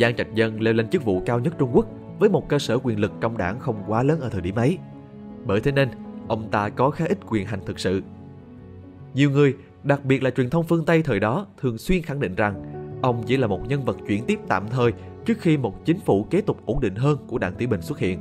[0.00, 1.86] Giang Trạch Dân leo lên chức vụ cao nhất Trung Quốc
[2.18, 4.78] với một cơ sở quyền lực trong đảng không quá lớn ở thời điểm ấy.
[5.46, 5.88] Bởi thế nên,
[6.28, 8.02] ông ta có khá ít quyền hành thực sự.
[9.14, 12.34] Nhiều người, đặc biệt là truyền thông phương Tây thời đó, thường xuyên khẳng định
[12.34, 12.62] rằng
[13.02, 14.92] ông chỉ là một nhân vật chuyển tiếp tạm thời
[15.24, 17.98] trước khi một chính phủ kế tục ổn định hơn của Đảng Tiểu Bình xuất
[17.98, 18.18] hiện.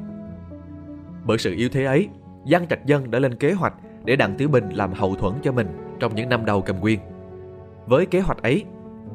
[1.25, 2.07] Bởi sự yếu thế ấy,
[2.51, 3.73] Giang Trạch Dân đã lên kế hoạch
[4.05, 5.67] để Đặng Tiểu Bình làm hậu thuẫn cho mình
[5.99, 6.99] trong những năm đầu cầm quyền.
[7.87, 8.65] Với kế hoạch ấy,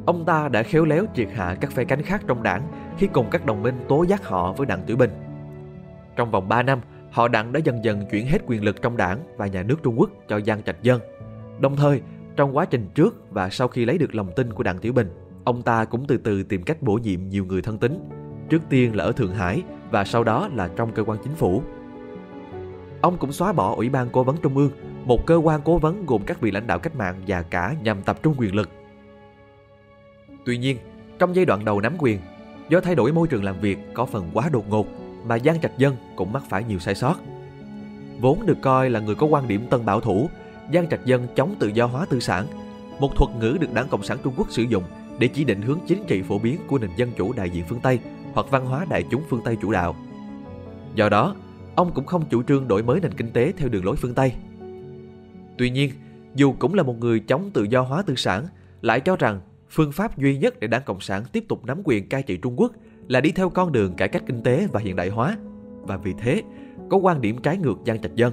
[0.07, 2.62] ông ta đã khéo léo triệt hạ các phe cánh khác trong đảng
[2.99, 5.11] khi cùng các đồng minh tố giác họ với Đặng Tiểu Bình.
[6.16, 9.18] Trong vòng 3 năm, họ Đặng đã dần dần chuyển hết quyền lực trong đảng
[9.37, 11.01] và nhà nước Trung Quốc cho Giang Trạch Dân.
[11.61, 12.03] Đồng thời,
[12.37, 15.11] trong quá trình trước và sau khi lấy được lòng tin của Đặng Tiểu Bình,
[15.44, 18.11] ông ta cũng từ từ tìm cách bổ nhiệm nhiều người thân tín.
[18.49, 21.62] Trước tiên là ở Thượng Hải và sau đó là trong cơ quan chính phủ
[23.05, 24.70] Ông cũng xóa bỏ Ủy ban Cố vấn Trung ương,
[25.05, 28.03] một cơ quan cố vấn gồm các vị lãnh đạo cách mạng và cả nhằm
[28.03, 28.71] tập trung quyền lực.
[30.45, 30.77] Tuy nhiên,
[31.19, 32.19] trong giai đoạn đầu nắm quyền,
[32.69, 34.87] do thay đổi môi trường làm việc có phần quá đột ngột
[35.25, 37.17] mà Giang Trạch Dân cũng mắc phải nhiều sai sót.
[38.21, 40.29] Vốn được coi là người có quan điểm tân bảo thủ,
[40.73, 42.47] Giang Trạch Dân chống tự do hóa tư sản,
[42.99, 44.85] một thuật ngữ được Đảng Cộng sản Trung Quốc sử dụng
[45.19, 47.81] để chỉ định hướng chính trị phổ biến của nền dân chủ đại diện phương
[47.81, 47.99] Tây
[48.35, 49.97] hoặc văn hóa đại chúng phương Tây chủ đạo.
[50.95, 51.35] Do đó,
[51.75, 54.33] ông cũng không chủ trương đổi mới nền kinh tế theo đường lối phương Tây.
[55.59, 55.90] Tuy nhiên,
[56.35, 58.47] dù cũng là một người chống tự do hóa tư sản,
[58.83, 62.09] lại cho rằng phương pháp duy nhất để Đảng Cộng sản tiếp tục nắm quyền
[62.09, 62.73] cai trị Trung Quốc
[63.09, 65.37] là đi theo con đường cải cách kinh tế và hiện đại hóa,
[65.83, 66.43] và vì thế
[66.90, 68.33] có quan điểm trái ngược Giang Trạch Dân.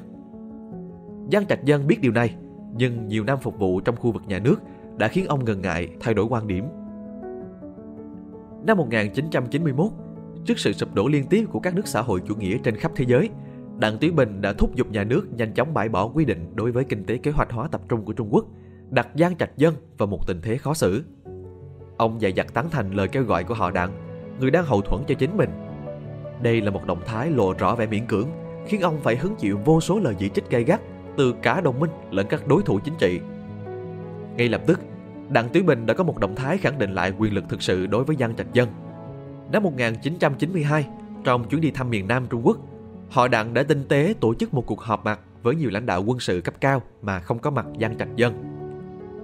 [1.32, 2.36] Giang Trạch Dân biết điều này,
[2.76, 4.56] nhưng nhiều năm phục vụ trong khu vực nhà nước
[4.98, 6.66] đã khiến ông ngần ngại thay đổi quan điểm.
[8.66, 9.92] Năm 1991,
[10.46, 12.92] Trước sự sụp đổ liên tiếp của các nước xã hội chủ nghĩa trên khắp
[12.96, 13.30] thế giới,
[13.82, 16.72] Đặng Tiểu Bình đã thúc giục nhà nước nhanh chóng bãi bỏ quy định đối
[16.72, 18.46] với kinh tế kế hoạch hóa tập trung của Trung Quốc,
[18.90, 21.04] đặt gian Trạch Dân vào một tình thế khó xử.
[21.98, 23.92] Ông dạy dặt tán thành lời kêu gọi của họ Đặng,
[24.40, 25.50] người đang hậu thuẫn cho chính mình.
[26.42, 28.28] Đây là một động thái lộ rõ vẻ miễn cưỡng,
[28.66, 30.82] khiến ông phải hứng chịu vô số lời chỉ trích gay gắt
[31.18, 33.20] từ cả đồng minh lẫn các đối thủ chính trị.
[34.38, 34.80] Ngay lập tức,
[35.30, 37.88] Đặng Tiểu Bình đã có một động thái khẳng định lại quyền lực thực sự
[37.88, 38.70] đối với Giang Trạch Dân–
[39.52, 40.88] Năm 1992,
[41.24, 42.58] trong chuyến đi thăm miền Nam Trung Quốc,
[43.12, 46.04] họ đặng đã tinh tế tổ chức một cuộc họp mặt với nhiều lãnh đạo
[46.04, 48.34] quân sự cấp cao mà không có mặt Giang Trạch Dân.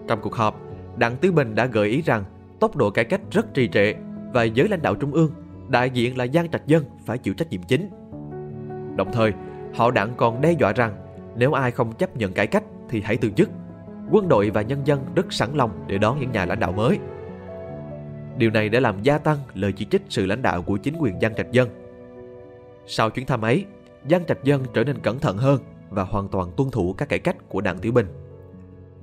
[0.07, 0.61] Trong cuộc họp,
[0.97, 2.23] Đặng Tứ Bình đã gợi ý rằng
[2.59, 3.93] tốc độ cải cách rất trì trệ
[4.33, 5.31] và giới lãnh đạo trung ương,
[5.69, 7.89] đại diện là Giang Trạch Dân phải chịu trách nhiệm chính.
[8.95, 9.33] Đồng thời,
[9.75, 10.95] họ đặng còn đe dọa rằng
[11.35, 13.49] nếu ai không chấp nhận cải cách thì hãy từ chức.
[14.11, 16.99] Quân đội và nhân dân rất sẵn lòng để đón những nhà lãnh đạo mới.
[18.37, 21.19] Điều này đã làm gia tăng lời chỉ trích sự lãnh đạo của chính quyền
[21.21, 21.69] Giang Trạch Dân.
[22.85, 23.65] Sau chuyến thăm ấy,
[24.09, 27.19] Giang Trạch Dân trở nên cẩn thận hơn và hoàn toàn tuân thủ các cải
[27.19, 28.07] cách của Đảng Tiểu Bình.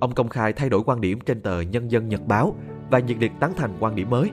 [0.01, 2.55] Ông công khai thay đổi quan điểm trên tờ Nhân dân Nhật Báo
[2.91, 4.31] và nhiệt liệt tán thành quan điểm mới.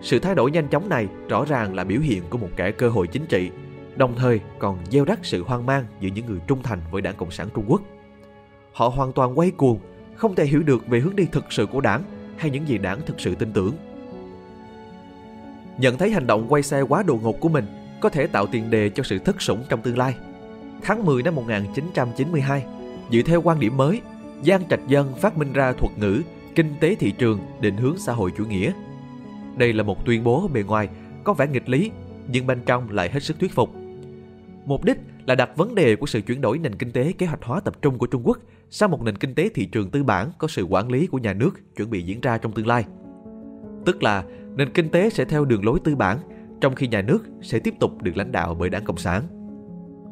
[0.00, 2.88] Sự thay đổi nhanh chóng này rõ ràng là biểu hiện của một kẻ cơ
[2.88, 3.50] hội chính trị,
[3.96, 7.16] đồng thời còn gieo rắc sự hoang mang giữa những người trung thành với Đảng
[7.16, 7.82] Cộng sản Trung Quốc.
[8.72, 9.78] Họ hoàn toàn quay cuồng,
[10.14, 12.02] không thể hiểu được về hướng đi thực sự của đảng
[12.36, 13.72] hay những gì đảng thực sự tin tưởng.
[15.78, 17.66] Nhận thấy hành động quay xe quá đột ngột của mình
[18.00, 20.14] có thể tạo tiền đề cho sự thất sủng trong tương lai.
[20.82, 22.64] tháng 10 năm 1992,
[23.12, 24.00] dựa theo quan điểm mới,
[24.42, 26.22] Giang Trạch Dân phát minh ra thuật ngữ
[26.54, 28.72] kinh tế thị trường định hướng xã hội chủ nghĩa.
[29.56, 30.88] Đây là một tuyên bố bề ngoài
[31.24, 31.90] có vẻ nghịch lý,
[32.28, 33.70] nhưng bên trong lại hết sức thuyết phục.
[34.64, 37.42] Mục đích là đặt vấn đề của sự chuyển đổi nền kinh tế kế hoạch
[37.42, 38.38] hóa tập trung của Trung Quốc
[38.70, 41.32] sang một nền kinh tế thị trường tư bản có sự quản lý của nhà
[41.32, 42.84] nước chuẩn bị diễn ra trong tương lai.
[43.84, 44.24] Tức là
[44.56, 46.18] nền kinh tế sẽ theo đường lối tư bản,
[46.60, 49.22] trong khi nhà nước sẽ tiếp tục được lãnh đạo bởi đảng Cộng sản.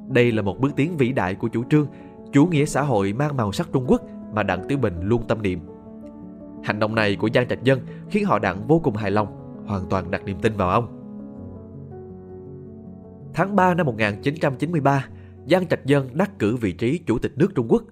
[0.08, 1.86] Đây là một bước tiến vĩ đại của chủ trương
[2.32, 4.02] chủ nghĩa xã hội mang màu sắc Trung Quốc
[4.34, 5.60] mà Đặng Tiểu Bình luôn tâm niệm.
[6.64, 7.80] Hành động này của Giang Trạch Dân
[8.10, 9.26] khiến họ Đặng vô cùng hài lòng,
[9.66, 10.92] hoàn toàn đặt niềm tin vào ông.
[13.34, 15.08] Tháng 3 năm 1993,
[15.50, 17.82] Giang Trạch Dân đắc cử vị trí Chủ tịch nước Trung Quốc.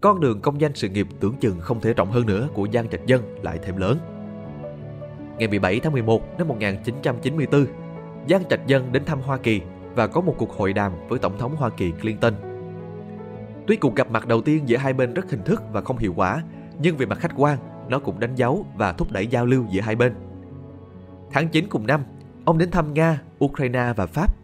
[0.00, 2.88] Con đường công danh sự nghiệp tưởng chừng không thể rộng hơn nữa của Giang
[2.88, 3.98] Trạch Dân lại thêm lớn.
[5.38, 7.66] Ngày 17 tháng 11 năm 1994,
[8.28, 9.60] Giang Trạch Dân đến thăm Hoa Kỳ
[9.94, 12.34] và có một cuộc hội đàm với Tổng thống Hoa Kỳ Clinton.
[13.66, 16.14] Tuy cuộc gặp mặt đầu tiên giữa hai bên rất hình thức và không hiệu
[16.16, 16.42] quả,
[16.80, 19.80] nhưng về mặt khách quan, nó cũng đánh dấu và thúc đẩy giao lưu giữa
[19.80, 20.14] hai bên.
[21.30, 22.00] Tháng 9 cùng năm,
[22.44, 24.34] ông đến thăm Nga, Ukraine và Pháp,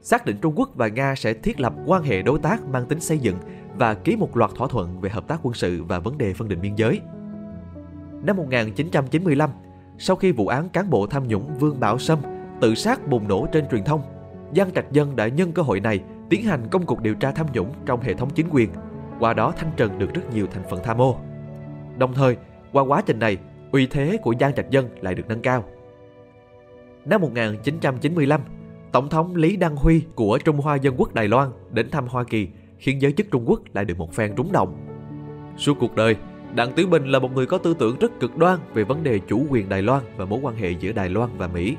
[0.00, 3.00] xác định Trung Quốc và Nga sẽ thiết lập quan hệ đối tác mang tính
[3.00, 3.36] xây dựng
[3.78, 6.48] và ký một loạt thỏa thuận về hợp tác quân sự và vấn đề phân
[6.48, 7.00] định biên giới.
[8.22, 9.50] Năm 1995,
[9.98, 12.18] sau khi vụ án cán bộ tham nhũng Vương Bảo Sâm
[12.60, 14.02] tự sát bùng nổ trên truyền thông,
[14.56, 17.46] Giang Trạch Dân đã nhân cơ hội này tiến hành công cuộc điều tra tham
[17.52, 18.70] nhũng trong hệ thống chính quyền,
[19.18, 21.16] qua đó thanh trần được rất nhiều thành phần tham ô.
[21.96, 22.36] Đồng thời,
[22.72, 23.36] qua quá trình này,
[23.72, 25.64] uy thế của Giang Trạch Dân lại được nâng cao.
[27.04, 28.40] Năm 1995,
[28.92, 32.24] Tổng thống Lý Đăng Huy của Trung Hoa Dân Quốc Đài Loan đến thăm Hoa
[32.24, 34.76] Kỳ khiến giới chức Trung Quốc lại được một phen rúng động.
[35.56, 36.16] Suốt cuộc đời,
[36.54, 39.18] Đặng Tiểu Bình là một người có tư tưởng rất cực đoan về vấn đề
[39.18, 41.76] chủ quyền Đài Loan và mối quan hệ giữa Đài Loan và Mỹ.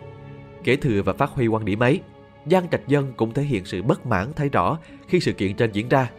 [0.64, 2.02] Kế thừa và phát huy quan điểm ấy,
[2.46, 5.72] Giang Trạch Dân cũng thể hiện sự bất mãn thấy rõ khi sự kiện trên
[5.72, 6.10] diễn ra.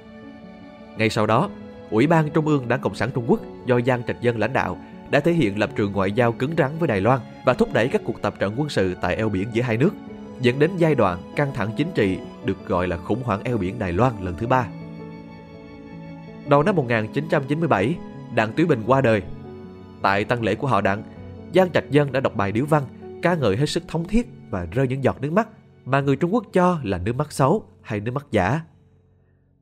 [0.99, 1.51] Ngay sau đó,
[1.91, 4.79] Ủy ban Trung ương Đảng Cộng sản Trung Quốc do Giang Trạch Dân lãnh đạo
[5.11, 7.89] đã thể hiện lập trường ngoại giao cứng rắn với Đài Loan và thúc đẩy
[7.89, 9.95] các cuộc tập trận quân sự tại eo biển giữa hai nước,
[10.41, 13.79] dẫn đến giai đoạn căng thẳng chính trị được gọi là khủng hoảng eo biển
[13.79, 14.67] Đài Loan lần thứ ba.
[16.47, 17.97] Đầu năm 1997,
[18.37, 19.23] Đặng Tiểu Bình qua đời.
[20.03, 21.03] Tại tăng lễ của họ Đặng,
[21.55, 22.83] Giang Trạch Dân đã đọc bài điếu văn
[23.23, 25.49] ca ngợi hết sức thống thiết và rơi những giọt nước mắt
[25.85, 28.61] mà người Trung Quốc cho là nước mắt xấu hay nước mắt giả.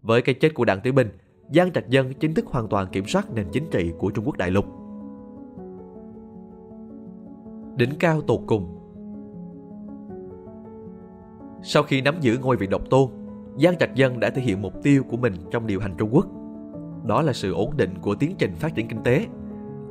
[0.02, 1.08] Với cái chết của Đặng Tiểu Bình,
[1.54, 4.37] Giang Trạch Dân chính thức hoàn toàn kiểm soát nền chính trị của Trung Quốc
[4.37, 4.64] đại lục.
[7.76, 8.80] Đỉnh cao tột cùng
[11.62, 13.10] Sau khi nắm giữ ngôi vị độc tôn,
[13.56, 16.26] Giang Trạch Dân đã thể hiện mục tiêu của mình trong điều hành Trung Quốc.
[17.06, 19.26] Đó là sự ổn định của tiến trình phát triển kinh tế.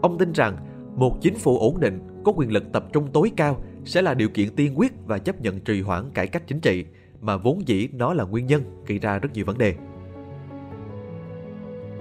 [0.02, 0.58] Ông tin rằng
[0.96, 4.30] một chính phủ ổn định có quyền lực tập trung tối cao sẽ là điều
[4.30, 6.86] kiện tiên quyết và chấp nhận trì hoãn cải cách chính trị
[7.22, 9.76] mà vốn dĩ nó là nguyên nhân gây ra rất nhiều vấn đề.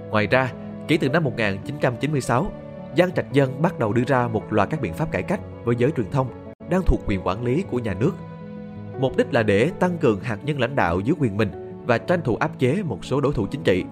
[0.09, 0.53] Ngoài ra,
[0.87, 2.51] kể từ năm 1996,
[2.97, 5.75] Giang Trạch Dân bắt đầu đưa ra một loạt các biện pháp cải cách với
[5.75, 6.27] giới truyền thông
[6.69, 8.11] đang thuộc quyền quản lý của nhà nước.
[8.99, 11.49] Mục đích là để tăng cường hạt nhân lãnh đạo dưới quyền mình
[11.85, 13.83] và tranh thủ áp chế một số đối thủ chính trị.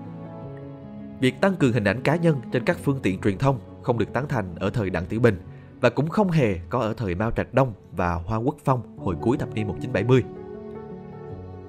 [1.21, 4.13] Việc tăng cường hình ảnh cá nhân trên các phương tiện truyền thông không được
[4.13, 5.41] tán thành ở thời Đặng Tiểu Bình
[5.81, 9.15] và cũng không hề có ở thời Mao Trạch Đông và Hoa Quốc Phong hồi
[9.21, 10.23] cuối thập niên 1970.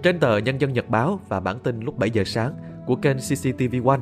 [0.02, 2.54] Trên tờ Nhân dân Nhật báo và bản tin lúc 7 giờ sáng
[2.86, 4.00] của kênh CCTV One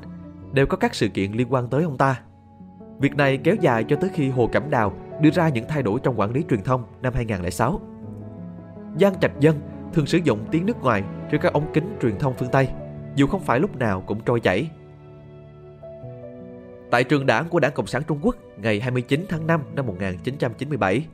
[0.53, 2.21] đều có các sự kiện liên quan tới ông ta.
[2.99, 6.01] Việc này kéo dài cho tới khi Hồ Cẩm Đào đưa ra những thay đổi
[6.03, 7.81] trong quản lý truyền thông năm 2006.
[9.01, 9.61] Giang Trạch Dân
[9.93, 12.69] thường sử dụng tiếng nước ngoài trên các ống kính truyền thông phương Tây,
[13.15, 14.71] dù không phải lúc nào cũng trôi chảy
[16.91, 21.07] Tại trường đảng của Đảng Cộng sản Trung Quốc ngày 29 tháng 5 năm 1997,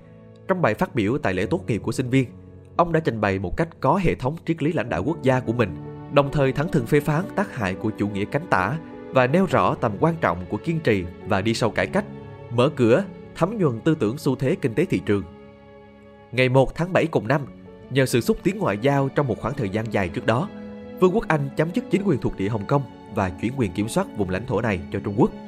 [0.48, 2.28] trong bài phát biểu tại lễ tốt nghiệp của sinh viên,
[2.76, 5.40] ông đã trình bày một cách có hệ thống triết lý lãnh đạo quốc gia
[5.40, 5.76] của mình,
[6.12, 8.78] đồng thời thẳng thừng phê phán tác hại của chủ nghĩa cánh tả
[9.10, 12.04] và nêu rõ tầm quan trọng của kiên trì và đi sâu cải cách,
[12.50, 15.22] mở cửa, thấm nhuần tư tưởng xu thế kinh tế thị trường.
[16.32, 17.46] Ngày 1 tháng 7 cùng năm,
[17.90, 20.48] nhờ sự xúc tiến ngoại giao trong một khoảng thời gian dài trước đó,
[21.00, 22.82] Vương quốc Anh chấm dứt chính quyền thuộc địa Hồng Kông
[23.14, 25.30] và chuyển quyền kiểm soát vùng lãnh thổ này cho Trung Quốc–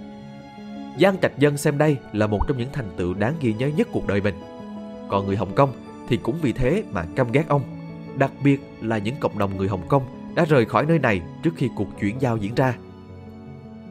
[1.00, 3.88] Giang Trạch Dân xem đây là một trong những thành tựu đáng ghi nhớ nhất
[3.92, 4.34] cuộc đời mình.
[5.08, 5.72] Còn người Hồng Kông
[6.08, 7.62] thì cũng vì thế mà căm ghét ông.
[8.16, 10.02] Đặc biệt là những cộng đồng người Hồng Kông
[10.34, 12.76] đã rời khỏi nơi này trước khi cuộc chuyển giao diễn ra.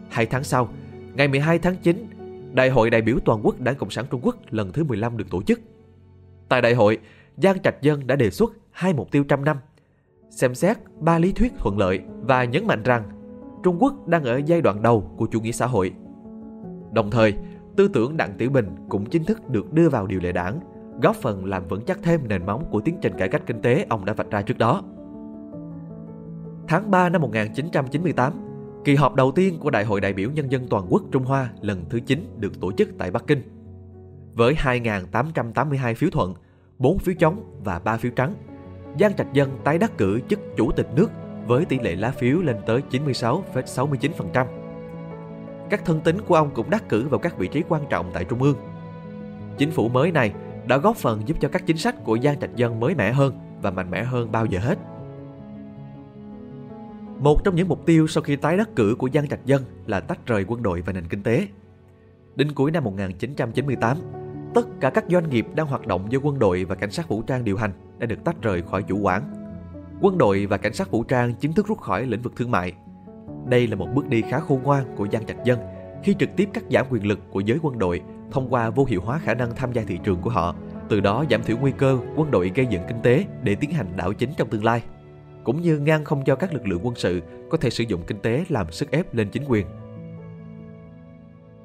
[0.09, 0.69] Hai tháng sau,
[1.15, 2.07] ngày 12 tháng 9,
[2.53, 5.29] Đại hội đại biểu toàn quốc Đảng Cộng sản Trung Quốc lần thứ 15 được
[5.29, 5.59] tổ chức.
[6.49, 6.97] Tại đại hội,
[7.37, 9.57] Giang Trạch Dân đã đề xuất hai mục tiêu trăm năm,
[10.29, 13.03] xem xét ba lý thuyết thuận lợi và nhấn mạnh rằng
[13.63, 15.93] Trung Quốc đang ở giai đoạn đầu của chủ nghĩa xã hội
[16.91, 17.33] Đồng thời,
[17.75, 20.59] tư tưởng Đặng Tiểu Bình cũng chính thức được đưa vào điều lệ đảng,
[21.01, 23.85] góp phần làm vững chắc thêm nền móng của tiến trình cải cách kinh tế
[23.89, 24.83] ông đã vạch ra trước đó.
[26.67, 28.33] Tháng 3 năm 1998,
[28.83, 31.49] kỳ họp đầu tiên của Đại hội đại biểu Nhân dân Toàn quốc Trung Hoa
[31.61, 33.41] lần thứ 9 được tổ chức tại Bắc Kinh.
[34.33, 36.33] Với 2.882 phiếu thuận,
[36.79, 38.33] 4 phiếu chống và 3 phiếu trắng,
[38.99, 41.11] Giang Trạch Dân tái đắc cử chức chủ tịch nước
[41.47, 44.66] với tỷ lệ lá phiếu lên tới 96,69%.
[45.69, 48.25] Các thân tín của ông cũng đắc cử vào các vị trí quan trọng tại
[48.25, 48.57] Trung ương.
[49.57, 50.33] Chính phủ mới này
[50.67, 53.39] đã góp phần giúp cho các chính sách của Giang Trạch Dân mới mẻ hơn
[53.61, 54.77] và mạnh mẽ hơn bao giờ hết.
[57.19, 59.99] Một trong những mục tiêu sau khi tái đắc cử của Giang Trạch Dân là
[59.99, 61.47] tách rời quân đội và nền kinh tế.
[62.35, 63.97] Đến cuối năm 1998,
[64.53, 67.21] tất cả các doanh nghiệp đang hoạt động do quân đội và cảnh sát vũ
[67.21, 69.33] trang điều hành đã được tách rời khỏi chủ quản.
[70.01, 72.73] Quân đội và cảnh sát vũ trang chính thức rút khỏi lĩnh vực thương mại.
[73.49, 75.59] Đây là một bước đi khá khôn ngoan của Giang Trạch Dân
[76.03, 79.01] khi trực tiếp cắt giảm quyền lực của giới quân đội thông qua vô hiệu
[79.01, 80.55] hóa khả năng tham gia thị trường của họ,
[80.89, 83.87] từ đó giảm thiểu nguy cơ quân đội gây dựng kinh tế để tiến hành
[83.95, 84.81] đảo chính trong tương lai,
[85.43, 88.19] cũng như ngăn không cho các lực lượng quân sự có thể sử dụng kinh
[88.19, 89.67] tế làm sức ép lên chính quyền.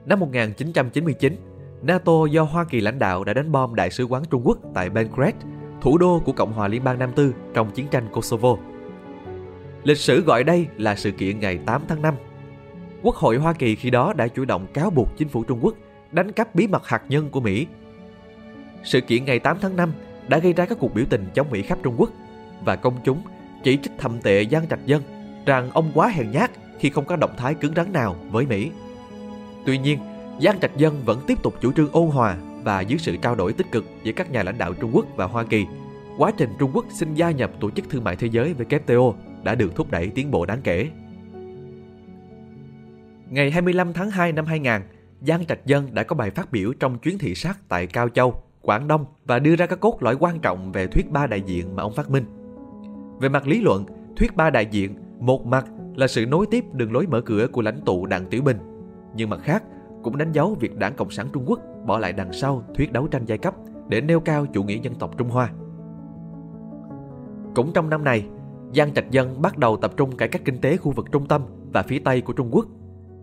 [0.07, 1.37] Năm 1999,
[1.83, 4.91] NATO do Hoa Kỳ lãnh đạo đã đánh bom Đại sứ quán Trung Quốc tại
[4.91, 5.39] Belgrade,
[5.81, 8.57] thủ đô của Cộng hòa Liên bang Nam Tư trong chiến tranh Kosovo.
[9.85, 12.15] Lịch sử gọi đây là sự kiện ngày 8 tháng 5.
[13.03, 15.75] Quốc hội Hoa Kỳ khi đó đã chủ động cáo buộc chính phủ Trung Quốc
[16.13, 17.67] đánh cắp bí mật hạt nhân của Mỹ.
[18.85, 19.93] Sự kiện ngày 8 tháng 5
[20.29, 22.11] đã gây ra các cuộc biểu tình chống Mỹ khắp Trung Quốc
[22.65, 23.23] và công chúng
[23.63, 25.03] chỉ trích thầm tệ Giang Trạch Dân
[25.47, 28.71] rằng ông quá hèn nhát khi không có động thái cứng rắn nào với Mỹ.
[29.67, 29.99] Tuy nhiên,
[30.41, 33.53] Giang Trạch Dân vẫn tiếp tục chủ trương ôn hòa và dưới sự trao đổi
[33.53, 35.67] tích cực giữa các nhà lãnh đạo Trung Quốc và Hoa Kỳ,
[36.19, 39.15] quá trình Trung Quốc xin gia nhập Tổ chức Thương mại Thế giới WTO
[39.45, 40.89] đã được thúc đẩy tiến bộ đáng kể.
[43.31, 44.73] Ngày 25 tháng 2 năm 2000,
[45.21, 48.35] Giang Trạch Dân đã có bài phát biểu trong chuyến thị sát tại Cao Châu,
[48.61, 51.77] Quảng Đông và đưa ra các cốt lõi quan trọng về thuyết ba đại diện
[51.77, 52.25] mà ông phát minh.
[53.21, 53.85] Về mặt lý luận,
[54.17, 57.63] thuyết ba đại diện một mặt là sự nối tiếp đường lối mở cửa của
[57.63, 58.59] lãnh tụ Đặng Tiểu Bình,
[59.17, 59.63] nhưng mặt khác
[60.03, 63.07] cũng đánh dấu việc Đảng Cộng sản Trung Quốc bỏ lại đằng sau thuyết đấu
[63.07, 63.55] tranh giai cấp
[63.89, 65.51] để nêu cao chủ nghĩa dân tộc Trung Hoa.
[67.55, 68.27] Cũng trong năm này,
[68.75, 71.43] Giang Trạch Dân bắt đầu tập trung cải cách kinh tế khu vực trung tâm
[71.73, 72.67] và phía Tây của Trung Quốc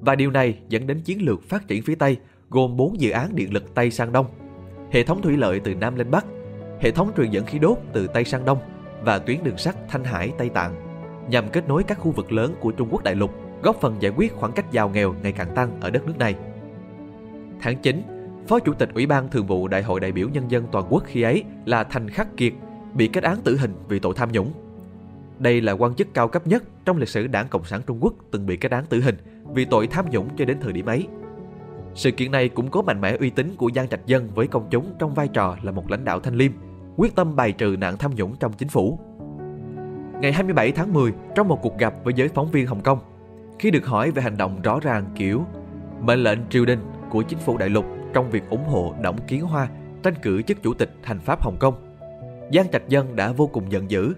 [0.02, 2.18] và điều này dẫn đến chiến lược phát triển phía Tây
[2.50, 4.26] gồm 4 dự án điện lực Tây sang Đông,
[4.92, 6.26] hệ thống thủy lợi từ Nam lên Bắc,
[6.80, 8.58] hệ thống truyền dẫn khí đốt từ Tây sang Đông
[9.04, 10.76] và tuyến đường sắt Thanh Hải Tây Tạng
[11.30, 13.32] nhằm kết nối các khu vực lớn của Trung Quốc đại lục,
[13.64, 16.36] góp phần giải quyết khoảng cách giàu nghèo ngày càng tăng ở đất nước này.
[17.60, 18.02] Tháng 9,
[18.48, 21.04] Phó Chủ tịch Ủy ban Thường vụ Đại hội đại biểu Nhân dân toàn quốc
[21.06, 22.54] khi ấy là Thành Khắc Kiệt
[22.94, 24.52] bị kết án tử hình vì tội tham nhũng.
[25.40, 28.14] Đây là quan chức cao cấp nhất trong lịch sử Đảng Cộng sản Trung Quốc
[28.32, 29.16] từng bị kết án tử hình
[29.54, 31.08] vì tội tham nhũng cho đến thời điểm ấy.
[31.96, 34.68] Sự kiện này cũng có mạnh mẽ uy tín của Giang Trạch Dân với công
[34.70, 36.52] chúng trong vai trò là một lãnh đạo thanh liêm,
[36.96, 39.00] quyết tâm bài trừ nạn tham nhũng trong chính phủ.
[40.22, 43.00] Ngày 27 tháng 10, trong một cuộc gặp với giới phóng viên Hồng Kông,
[43.60, 45.46] khi được hỏi về hành động rõ ràng kiểu
[46.02, 49.42] mệnh lệnh triều đình của chính phủ đại lục trong việc ủng hộ Đổng Kiến
[49.42, 49.68] Hoa
[50.04, 51.74] tranh cử chức chủ tịch hành pháp Hồng Kông,
[52.54, 54.14] Giang Trạch Dân đã vô cùng giận dữ.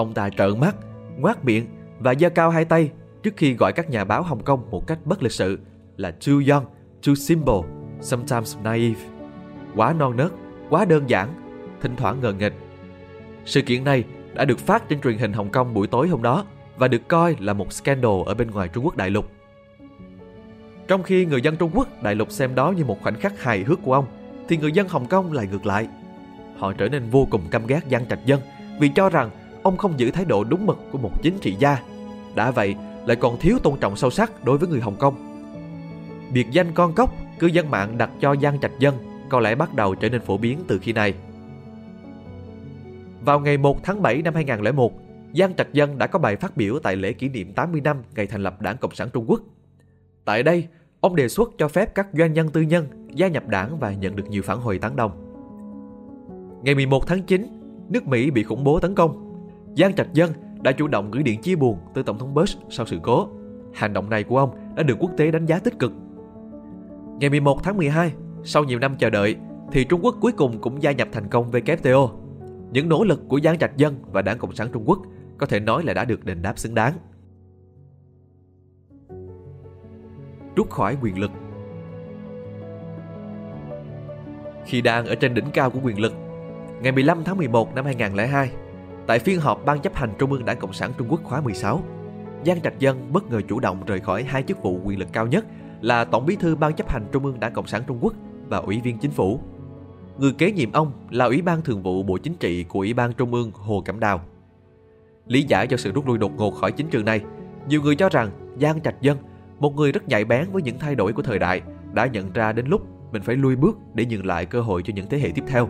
[0.00, 0.76] Ông ta trợn mắt,
[1.18, 1.66] ngoác miệng
[1.98, 2.90] và giơ cao hai tay
[3.22, 5.58] trước khi gọi các nhà báo Hồng Kông một cách bất lịch sự
[5.96, 6.64] là too young,
[7.06, 7.60] too simple,
[8.00, 9.00] sometimes naive.
[9.76, 10.32] Quá non nớt,
[10.70, 11.28] quá đơn giản,
[11.80, 12.52] thỉnh thoảng ngờ nghịch.
[13.44, 16.44] Sự kiện này đã được phát trên truyền hình Hồng Kông buổi tối hôm đó
[16.76, 19.30] và được coi là một scandal ở bên ngoài Trung Quốc đại lục.
[20.88, 23.62] Trong khi người dân Trung Quốc đại lục xem đó như một khoảnh khắc hài
[23.62, 24.06] hước của ông,
[24.48, 25.88] thì người dân Hồng Kông lại ngược lại.
[26.58, 28.40] Họ trở nên vô cùng căm ghét Giang Trạch Dân
[28.80, 29.30] vì cho rằng
[29.62, 31.78] ông không giữ thái độ đúng mực của một chính trị gia.
[32.34, 32.74] Đã vậy,
[33.06, 35.14] lại còn thiếu tôn trọng sâu sắc đối với người Hồng Kông.
[36.32, 38.94] Biệt danh con cốc, cư dân mạng đặt cho Giang Trạch Dân
[39.28, 41.14] có lẽ bắt đầu trở nên phổ biến từ khi này.
[43.24, 44.92] Vào ngày 1 tháng 7 năm 2001,
[45.34, 48.26] Giang Trạch Dân đã có bài phát biểu tại lễ kỷ niệm 80 năm ngày
[48.26, 49.40] thành lập Đảng Cộng sản Trung Quốc.
[50.24, 50.66] Tại đây,
[51.00, 54.16] ông đề xuất cho phép các doanh nhân tư nhân gia nhập đảng và nhận
[54.16, 55.26] được nhiều phản hồi tán đồng.
[56.62, 57.46] Ngày 11 tháng 9,
[57.88, 59.29] nước Mỹ bị khủng bố tấn công.
[59.76, 62.86] Giang Trạch Dân đã chủ động gửi điện chia buồn tới Tổng thống Bush sau
[62.86, 63.28] sự cố.
[63.74, 65.92] Hành động này của ông đã được quốc tế đánh giá tích cực.
[67.20, 68.12] Ngày 11 tháng 12,
[68.44, 69.36] sau nhiều năm chờ đợi,
[69.72, 72.10] thì Trung Quốc cuối cùng cũng gia nhập thành công WTO.
[72.72, 74.98] Những nỗ lực của Giang Trạch Dân và Đảng Cộng sản Trung Quốc
[75.38, 76.92] có thể nói là đã được đền đáp xứng đáng.
[80.56, 81.30] Rút khỏi quyền lực
[84.66, 86.12] Khi đang ở trên đỉnh cao của quyền lực,
[86.82, 88.50] ngày 15 tháng 11 năm 2002,
[89.10, 91.82] tại phiên họp Ban chấp hành Trung ương Đảng Cộng sản Trung Quốc khóa 16,
[92.46, 95.26] Giang Trạch Dân bất ngờ chủ động rời khỏi hai chức vụ quyền lực cao
[95.26, 95.44] nhất
[95.80, 98.14] là Tổng bí thư Ban chấp hành Trung ương Đảng Cộng sản Trung Quốc
[98.48, 99.40] và Ủy viên Chính phủ.
[100.18, 103.12] Người kế nhiệm ông là Ủy ban Thường vụ Bộ Chính trị của Ủy ban
[103.12, 104.20] Trung ương Hồ Cẩm Đào.
[105.26, 107.20] Lý giải cho sự rút lui đột ngột khỏi chính trường này,
[107.68, 108.30] nhiều người cho rằng
[108.60, 109.18] Giang Trạch Dân,
[109.58, 112.52] một người rất nhạy bén với những thay đổi của thời đại, đã nhận ra
[112.52, 112.82] đến lúc
[113.12, 115.68] mình phải lui bước để nhường lại cơ hội cho những thế hệ tiếp theo.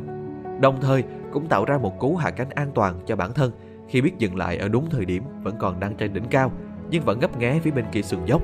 [0.61, 3.53] Đồng thời cũng tạo ra một cú hạ cánh an toàn cho bản thân
[3.89, 6.53] khi biết dừng lại ở đúng thời điểm vẫn còn đang trên đỉnh cao
[6.91, 8.43] nhưng vẫn ngấp nghé phía bên kia sườn dốc.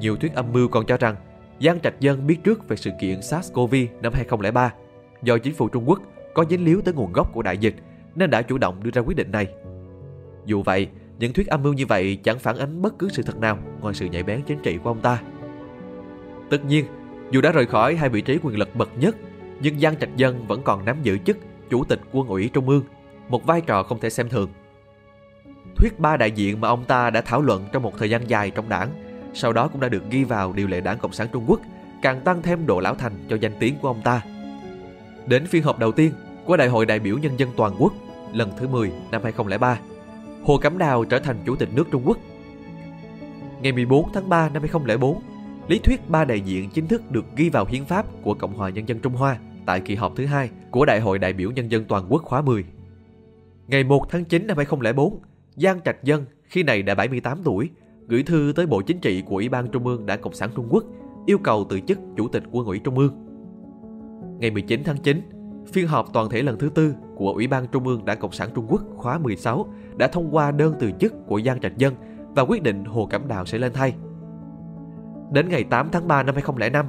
[0.00, 1.16] Nhiều thuyết âm mưu còn cho rằng
[1.60, 4.72] Giang Trạch Dân biết trước về sự kiện SARS-CoV năm 2003
[5.22, 6.02] do chính phủ Trung Quốc
[6.34, 7.74] có dính líu tới nguồn gốc của đại dịch
[8.14, 9.48] nên đã chủ động đưa ra quyết định này.
[10.44, 10.88] Dù vậy,
[11.18, 13.94] những thuyết âm mưu như vậy chẳng phản ánh bất cứ sự thật nào ngoài
[13.94, 15.22] sự nhạy bén chính trị của ông ta.
[16.50, 16.84] Tất nhiên,
[17.30, 19.16] dù đã rời khỏi hai vị trí quyền lực bậc nhất,
[19.60, 21.36] nhưng Giang Trạch Dân vẫn còn nắm giữ chức
[21.70, 22.84] Chủ tịch Quân ủy Trung ương,
[23.28, 24.50] một vai trò không thể xem thường.
[25.76, 28.50] Thuyết ba đại diện mà ông ta đã thảo luận trong một thời gian dài
[28.50, 28.88] trong đảng,
[29.34, 31.60] sau đó cũng đã được ghi vào điều lệ đảng Cộng sản Trung Quốc,
[32.02, 34.22] càng tăng thêm độ lão thành cho danh tiếng của ông ta.
[35.26, 36.12] Đến phiên họp đầu tiên
[36.44, 37.92] của Đại hội đại biểu Nhân dân Toàn quốc
[38.32, 39.78] lần thứ 10 năm 2003,
[40.44, 42.18] Hồ Cẩm Đào trở thành Chủ tịch nước Trung Quốc.
[43.62, 45.20] Ngày 14 tháng 3 năm 2004,
[45.68, 48.70] lý thuyết ba đại diện chính thức được ghi vào hiến pháp của Cộng hòa
[48.70, 51.70] Nhân dân Trung Hoa tại kỳ họp thứ hai của Đại hội đại biểu Nhân
[51.70, 52.64] dân Toàn quốc khóa 10.
[53.66, 55.20] Ngày 1 tháng 9 năm 2004,
[55.56, 57.70] Giang Trạch Dân khi này đã 78 tuổi,
[58.08, 60.66] gửi thư tới Bộ Chính trị của Ủy ban Trung ương Đảng Cộng sản Trung
[60.70, 60.84] Quốc
[61.26, 63.14] yêu cầu từ chức Chủ tịch Quân ủy Trung ương.
[64.40, 65.20] Ngày 19 tháng 9,
[65.72, 68.48] phiên họp toàn thể lần thứ tư của Ủy ban Trung ương Đảng Cộng sản
[68.54, 71.94] Trung Quốc khóa 16 đã thông qua đơn từ chức của Giang Trạch Dân
[72.34, 73.94] và quyết định Hồ Cẩm Đào sẽ lên thay.
[75.32, 76.86] Đến ngày 8 tháng 3 năm 2005,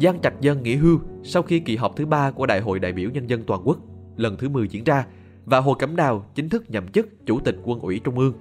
[0.00, 2.92] Giang Trạch Dân nghỉ hưu sau khi kỳ họp thứ ba của Đại hội đại
[2.92, 3.78] biểu Nhân dân Toàn quốc
[4.16, 5.06] lần thứ 10 diễn ra
[5.44, 8.32] và Hồ Cẩm Đào chính thức nhậm chức Chủ tịch Quân ủy Trung ương.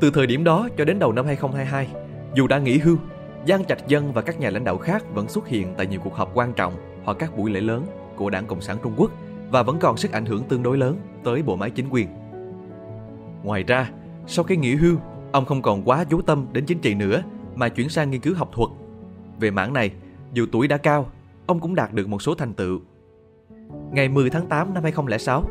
[0.00, 1.88] Từ thời điểm đó cho đến đầu năm 2022,
[2.34, 2.96] dù đã nghỉ hưu,
[3.48, 6.14] Giang Trạch Dân và các nhà lãnh đạo khác vẫn xuất hiện tại nhiều cuộc
[6.14, 6.74] họp quan trọng
[7.04, 9.10] hoặc các buổi lễ lớn của Đảng Cộng sản Trung Quốc
[9.50, 12.08] và vẫn còn sức ảnh hưởng tương đối lớn tới bộ máy chính quyền.
[13.42, 13.90] Ngoài ra,
[14.26, 14.96] sau khi nghỉ hưu,
[15.32, 17.22] ông không còn quá chú tâm đến chính trị nữa
[17.54, 18.70] mà chuyển sang nghiên cứu học thuật.
[19.40, 19.90] Về mảng này,
[20.32, 21.06] dù tuổi đã cao,
[21.46, 22.80] ông cũng đạt được một số thành tựu.
[23.92, 25.44] Ngày 10 tháng 8 năm 2006,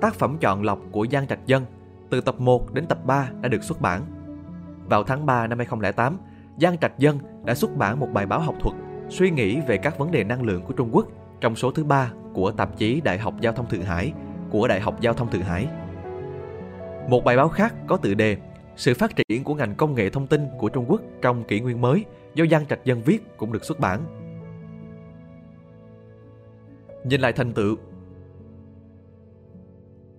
[0.00, 1.64] tác phẩm chọn lọc của Giang Trạch Dân
[2.10, 4.02] từ tập 1 đến tập 3 đã được xuất bản.
[4.88, 6.18] Vào tháng 3 năm 2008,
[6.60, 8.76] Giang Trạch Dân đã xuất bản một bài báo học thuật
[9.08, 11.06] suy nghĩ về các vấn đề năng lượng của Trung Quốc
[11.40, 14.12] trong số thứ ba của tạp chí Đại học Giao thông Thượng Hải
[14.50, 15.66] của Đại học Giao thông Thượng Hải.
[17.08, 18.36] Một bài báo khác có tựa đề
[18.76, 21.80] sự phát triển của ngành công nghệ thông tin của Trung Quốc trong kỷ nguyên
[21.80, 22.04] mới
[22.34, 24.00] do Giang Trạch Dân viết cũng được xuất bản.
[27.04, 27.76] Nhìn lại thành tựu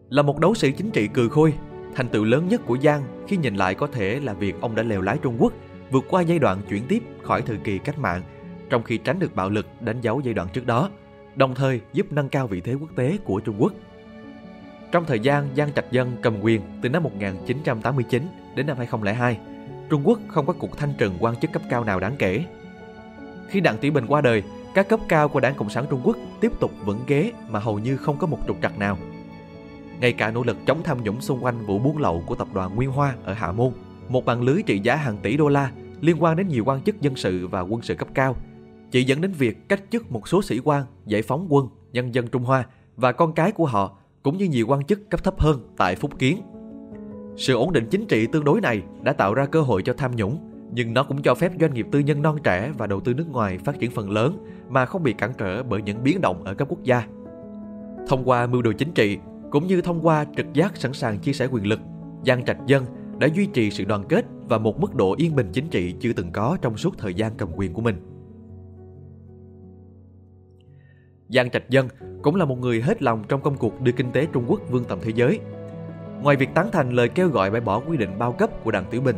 [0.10, 1.53] Là một đấu sĩ chính trị cừ khôi,
[1.95, 4.84] thành tựu lớn nhất của Giang khi nhìn lại có thể là việc ông đã
[4.84, 5.53] lèo lái Trung Quốc
[5.91, 8.22] vượt qua giai đoạn chuyển tiếp khỏi thời kỳ cách mạng
[8.70, 10.89] trong khi tránh được bạo lực đánh dấu giai đoạn trước đó,
[11.36, 13.74] đồng thời giúp nâng cao vị thế quốc tế của Trung Quốc.
[14.91, 19.38] Trong thời gian Giang Trạch Dân cầm quyền từ năm 1989 đến năm 2002,
[19.89, 22.45] Trung Quốc không có cuộc thanh trừng quan chức cấp cao nào đáng kể.
[23.47, 24.43] Khi Đặng Tiểu Bình qua đời,
[24.74, 27.80] các cấp cao của Đảng Cộng sản Trung Quốc tiếp tục vững ghế mà hầu
[27.80, 28.97] như không có một trục trặc nào.
[29.99, 32.76] Ngay cả nỗ lực chống tham nhũng xung quanh vụ buôn lậu của tập đoàn
[32.76, 33.72] Nguyên Hoa ở Hạ Môn,
[34.10, 37.01] một mạng lưới trị giá hàng tỷ đô la liên quan đến nhiều quan chức
[37.01, 38.36] dân sự và quân sự cấp cao
[38.91, 42.28] chỉ dẫn đến việc cách chức một số sĩ quan, giải phóng quân, nhân dân
[42.28, 42.66] Trung Hoa
[42.97, 46.12] và con cái của họ cũng như nhiều quan chức cấp thấp hơn tại Phúc
[46.20, 46.41] Kiến.
[47.38, 50.15] Sự ổn định chính trị tương đối này đã tạo ra cơ hội cho tham
[50.15, 50.38] nhũng,
[50.71, 53.29] nhưng nó cũng cho phép doanh nghiệp tư nhân non trẻ và đầu tư nước
[53.31, 54.38] ngoài phát triển phần lớn
[54.69, 57.07] mà không bị cản trở bởi những biến động ở các quốc gia.
[58.07, 59.17] Thông qua mưu đồ chính trị,
[59.51, 61.79] cũng như thông qua trực giác sẵn sàng chia sẻ quyền lực,
[62.25, 62.86] Giang Trạch Dân
[63.19, 66.13] đã duy trì sự đoàn kết và một mức độ yên bình chính trị chưa
[66.13, 67.95] từng có trong suốt thời gian cầm quyền của mình.
[71.29, 71.88] Giang Trạch Dân
[72.21, 74.83] cũng là một người hết lòng trong công cuộc đưa kinh tế Trung Quốc vươn
[74.83, 75.39] tầm thế giới.
[76.26, 78.86] Ngoài việc tán thành lời kêu gọi bãi bỏ quy định bao cấp của Đặng
[78.86, 79.15] Tiểu Bình,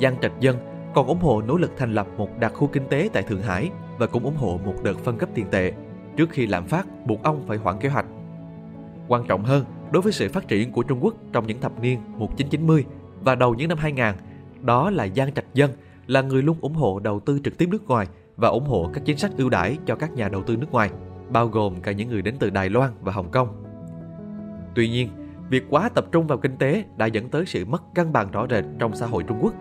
[0.00, 0.56] Giang Trạch Dân
[0.94, 3.70] còn ủng hộ nỗ lực thành lập một đặc khu kinh tế tại Thượng Hải
[3.98, 5.72] và cũng ủng hộ một đợt phân cấp tiền tệ
[6.16, 8.06] trước khi lạm phát buộc ông phải hoãn kế hoạch.
[9.08, 12.00] Quan trọng hơn, đối với sự phát triển của Trung Quốc trong những thập niên
[12.16, 12.84] 1990
[13.20, 14.14] và đầu những năm 2000,
[14.60, 15.70] đó là Giang Trạch Dân
[16.06, 19.04] là người luôn ủng hộ đầu tư trực tiếp nước ngoài và ủng hộ các
[19.04, 20.90] chính sách ưu đãi cho các nhà đầu tư nước ngoài
[21.30, 23.64] bao gồm cả những người đến từ Đài Loan và Hồng Kông.
[24.74, 25.08] Tuy nhiên,
[25.50, 28.46] việc quá tập trung vào kinh tế đã dẫn tới sự mất cân bằng rõ
[28.50, 29.54] rệt trong xã hội Trung Quốc.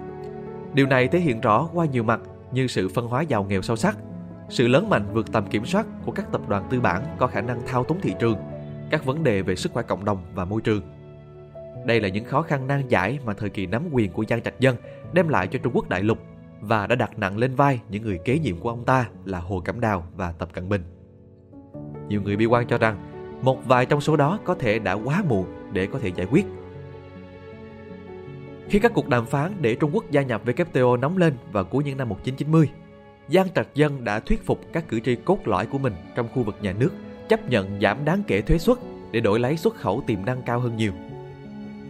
[0.73, 2.21] Điều này thể hiện rõ qua nhiều mặt
[2.51, 3.97] như sự phân hóa giàu nghèo sâu sắc,
[4.49, 7.41] sự lớn mạnh vượt tầm kiểm soát của các tập đoàn tư bản có khả
[7.41, 8.37] năng thao túng thị trường,
[8.91, 10.81] các vấn đề về sức khỏe cộng đồng và môi trường.
[11.85, 14.59] Đây là những khó khăn nan giải mà thời kỳ nắm quyền của Giang Trạch
[14.59, 14.75] Dân
[15.13, 16.17] đem lại cho Trung Quốc đại lục
[16.61, 19.59] và đã đặt nặng lên vai những người kế nhiệm của ông ta là Hồ
[19.59, 20.81] Cẩm Đào và Tập Cận Bình.
[22.07, 22.97] Nhiều người bi quan cho rằng
[23.41, 26.45] một vài trong số đó có thể đã quá muộn để có thể giải quyết.
[28.69, 31.83] Khi các cuộc đàm phán để Trung Quốc gia nhập WTO nóng lên vào cuối
[31.83, 32.69] những năm 1990,
[33.27, 36.43] Giang Trạch Dân đã thuyết phục các cử tri cốt lõi của mình trong khu
[36.43, 36.89] vực nhà nước
[37.29, 38.77] chấp nhận giảm đáng kể thuế suất
[39.11, 40.91] để đổi lấy xuất khẩu tiềm năng cao hơn nhiều.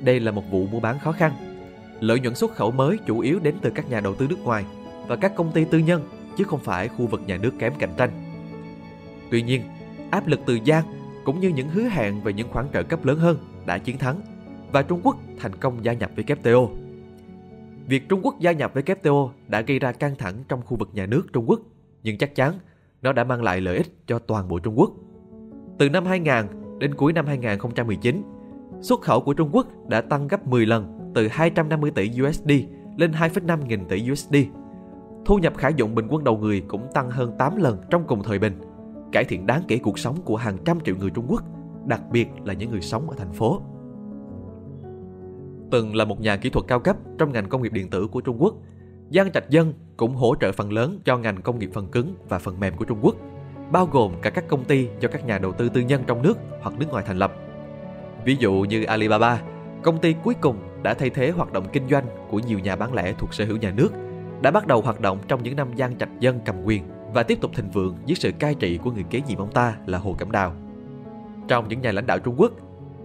[0.03, 1.31] Đây là một vụ mua bán khó khăn.
[1.99, 4.65] Lợi nhuận xuất khẩu mới chủ yếu đến từ các nhà đầu tư nước ngoài
[5.07, 7.93] và các công ty tư nhân chứ không phải khu vực nhà nước kém cạnh
[7.97, 8.09] tranh.
[9.31, 9.61] Tuy nhiên,
[10.11, 10.85] áp lực từ Giang
[11.23, 14.21] cũng như những hứa hẹn về những khoản trợ cấp lớn hơn đã chiến thắng
[14.71, 16.67] và Trung Quốc thành công gia nhập WTO.
[17.87, 21.05] Việc Trung Quốc gia nhập WTO đã gây ra căng thẳng trong khu vực nhà
[21.05, 21.59] nước Trung Quốc,
[22.03, 22.53] nhưng chắc chắn
[23.01, 24.91] nó đã mang lại lợi ích cho toàn bộ Trung Quốc.
[25.77, 26.45] Từ năm 2000
[26.79, 28.23] đến cuối năm 2019,
[28.81, 32.51] xuất khẩu của Trung Quốc đã tăng gấp 10 lần từ 250 tỷ USD
[32.97, 34.35] lên 2,5 nghìn tỷ USD.
[35.25, 38.23] Thu nhập khả dụng bình quân đầu người cũng tăng hơn 8 lần trong cùng
[38.23, 38.61] thời bình,
[39.11, 41.43] cải thiện đáng kể cuộc sống của hàng trăm triệu người Trung Quốc,
[41.87, 43.61] đặc biệt là những người sống ở thành phố.
[45.71, 48.21] Từng là một nhà kỹ thuật cao cấp trong ngành công nghiệp điện tử của
[48.21, 48.55] Trung Quốc,
[49.09, 52.39] Giang Trạch Dân cũng hỗ trợ phần lớn cho ngành công nghiệp phần cứng và
[52.39, 53.15] phần mềm của Trung Quốc,
[53.71, 56.37] bao gồm cả các công ty do các nhà đầu tư tư nhân trong nước
[56.61, 57.33] hoặc nước ngoài thành lập.
[58.25, 59.41] Ví dụ như Alibaba,
[59.83, 62.93] công ty cuối cùng đã thay thế hoạt động kinh doanh của nhiều nhà bán
[62.93, 63.89] lẻ thuộc sở hữu nhà nước,
[64.41, 66.83] đã bắt đầu hoạt động trong những năm Giang Trạch Dân cầm quyền
[67.13, 69.77] và tiếp tục thịnh vượng dưới sự cai trị của người kế nhiệm ông ta
[69.85, 70.55] là Hồ Cẩm Đào.
[71.47, 72.51] Trong những nhà lãnh đạo Trung Quốc,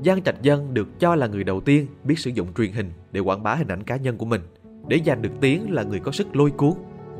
[0.05, 3.21] Giang Trạch Dân được cho là người đầu tiên biết sử dụng truyền hình để
[3.21, 4.41] quảng bá hình ảnh cá nhân của mình,
[4.89, 6.73] để giành được tiếng là người có sức lôi cuốn,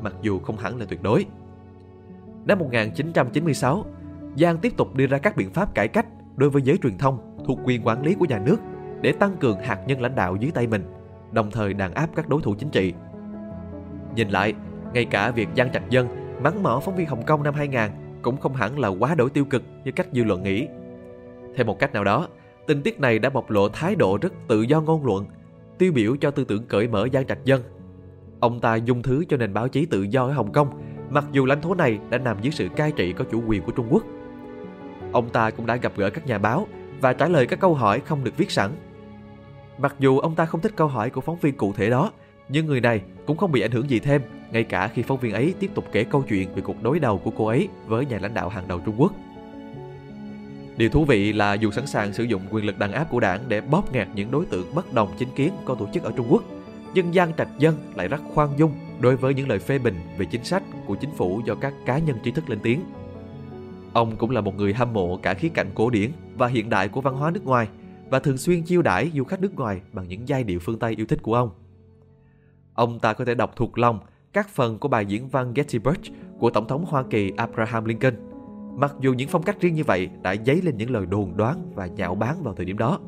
[0.03, 1.27] mặc dù không hẳn là tuyệt đối.
[2.45, 3.85] Năm 1996,
[4.37, 6.07] Giang tiếp tục đưa ra các biện pháp cải cách
[6.37, 8.57] đối với giới truyền thông thuộc quyền quản lý của nhà nước
[9.01, 10.85] để tăng cường hạt nhân lãnh đạo dưới tay mình,
[11.33, 12.93] đồng thời đàn áp các đối thủ chính trị.
[14.15, 14.55] Nhìn lại,
[14.95, 16.09] ngay cả việc Giang Trạch Dân
[16.43, 17.91] mắng mỏ phóng viên Hồng Kông năm 2000
[18.23, 20.69] cũng không hẳn là quá đổi tiêu cực như cách dư luận nghĩ.
[21.55, 22.29] Theo một cách nào đó,
[22.67, 25.27] tình tiết này đã bộc lộ thái độ rất tự do ngôn luận,
[25.79, 27.63] tiêu biểu cho tư tưởng cởi mở gian Trạch Dân.
[28.41, 30.69] Ông ta dung thứ cho nền báo chí tự do ở Hồng Kông,
[31.11, 33.73] mặc dù lãnh thổ này đã nằm dưới sự cai trị có chủ quyền của
[33.73, 34.03] Trung Quốc.
[35.13, 36.67] Ông ta cũng đã gặp gỡ các nhà báo
[37.01, 38.71] và trả lời các câu hỏi không được viết sẵn.
[39.79, 42.13] Mặc dù ông ta không thích câu hỏi của phóng viên cụ thể đó,
[42.49, 44.23] nhưng người này cũng không bị ảnh hưởng gì thêm,
[44.53, 47.19] ngay cả khi phóng viên ấy tiếp tục kể câu chuyện về cuộc đối đầu
[47.19, 49.13] của cô ấy với nhà lãnh đạo hàng đầu Trung Quốc.
[50.77, 53.41] Điều thú vị là dù sẵn sàng sử dụng quyền lực đàn áp của đảng
[53.49, 56.27] để bóp nghẹt những đối tượng bất đồng chính kiến có tổ chức ở Trung
[56.31, 56.43] Quốc,
[56.95, 60.27] nhưng Giang Trạch Dân lại rất khoan dung đối với những lời phê bình về
[60.27, 62.81] chính sách của chính phủ do các cá nhân trí thức lên tiếng.
[63.93, 66.89] Ông cũng là một người hâm mộ cả khía cạnh cổ điển và hiện đại
[66.89, 67.69] của văn hóa nước ngoài
[68.11, 70.95] và thường xuyên chiêu đãi du khách nước ngoài bằng những giai điệu phương Tây
[70.97, 71.51] yêu thích của ông.
[72.75, 74.01] Ông ta có thể đọc thuộc lòng
[74.33, 76.01] các phần của bài diễn văn Gettysburg
[76.39, 78.15] của Tổng thống Hoa Kỳ Abraham Lincoln–
[78.77, 81.73] Mặc dù những phong cách riêng như vậy đã dấy lên những lời đồn đoán
[81.75, 83.01] và nhạo báng vào thời điểm đó.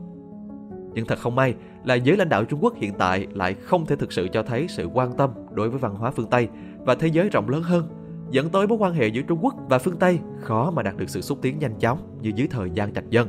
[0.94, 1.54] Nhưng thật không may
[1.84, 4.66] là giới lãnh đạo Trung Quốc hiện tại lại không thể thực sự cho thấy
[4.68, 6.48] sự quan tâm đối với văn hóa phương Tây
[6.78, 7.88] và thế giới rộng lớn hơn,
[8.30, 11.10] dẫn tới mối quan hệ giữa Trung Quốc và phương Tây khó mà đạt được
[11.10, 13.28] sự xúc tiến nhanh chóng như dưới thời gian Trạch Dân.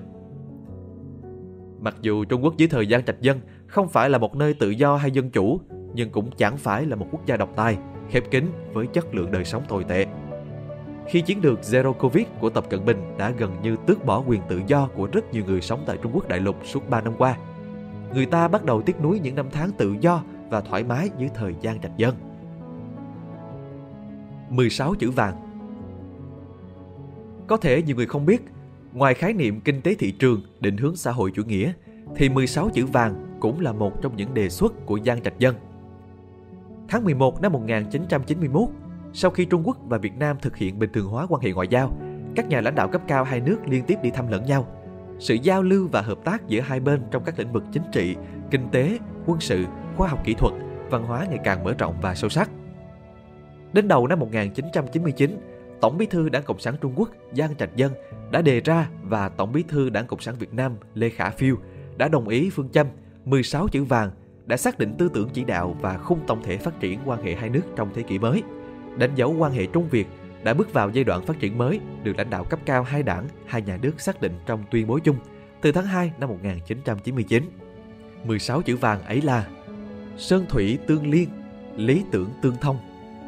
[1.80, 4.70] Mặc dù Trung Quốc dưới thời gian Trạch Dân không phải là một nơi tự
[4.70, 5.60] do hay dân chủ,
[5.94, 7.78] nhưng cũng chẳng phải là một quốc gia độc tài,
[8.10, 10.06] khép kín với chất lượng đời sống tồi tệ
[11.08, 14.42] khi chiến lược Zero Covid của Tập Cận Bình đã gần như tước bỏ quyền
[14.48, 17.14] tự do của rất nhiều người sống tại Trung Quốc đại lục suốt 3 năm
[17.18, 17.38] qua.
[18.14, 21.30] Người ta bắt đầu tiếc nuối những năm tháng tự do và thoải mái dưới
[21.36, 22.16] thời gian trạch dân.
[24.50, 25.36] 16 chữ vàng
[27.48, 28.44] Có thể nhiều người không biết,
[28.94, 31.74] ngoài khái niệm kinh tế thị trường định hướng xã hội chủ nghĩa,
[32.16, 35.56] thì 16 chữ vàng cũng là một trong những đề xuất của Giang Trạch Dân.
[36.88, 38.70] Tháng 11 năm 1991,
[39.18, 41.68] sau khi Trung Quốc và Việt Nam thực hiện bình thường hóa quan hệ ngoại
[41.68, 41.98] giao,
[42.36, 44.68] các nhà lãnh đạo cấp cao hai nước liên tiếp đi thăm lẫn nhau.
[45.20, 48.16] Sự giao lưu và hợp tác giữa hai bên trong các lĩnh vực chính trị,
[48.52, 49.66] kinh tế, quân sự,
[49.98, 50.54] khoa học kỹ thuật,
[50.90, 52.50] văn hóa ngày càng mở rộng và sâu sắc.
[53.74, 55.38] Đến đầu năm 1999,
[55.82, 57.94] Tổng bí thư Đảng Cộng sản Trung Quốc Giang Trạch Dân
[58.32, 61.56] đã đề ra và Tổng bí thư Đảng Cộng sản Việt Nam Lê Khả Phiêu
[61.98, 62.88] đã đồng ý phương châm
[63.26, 64.12] 16 chữ vàng
[64.46, 67.36] đã xác định tư tưởng chỉ đạo và khung tổng thể phát triển quan hệ
[67.36, 68.44] hai nước trong thế kỷ mới–
[68.98, 70.08] đánh dấu quan hệ Trung Việt
[70.44, 73.28] đã bước vào giai đoạn phát triển mới được lãnh đạo cấp cao hai đảng,
[73.46, 75.16] hai nhà nước xác định trong tuyên bố chung
[75.62, 77.50] từ tháng 2 năm 1999.
[78.24, 79.48] 16 chữ vàng ấy là
[80.18, 81.30] Sơn thủy tương liên,
[81.76, 82.78] lý tưởng tương thông,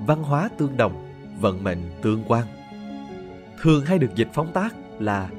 [0.05, 1.07] văn hóa tương đồng,
[1.39, 2.45] vận mệnh tương quan.
[3.61, 5.30] Thường hay được dịch phóng tác là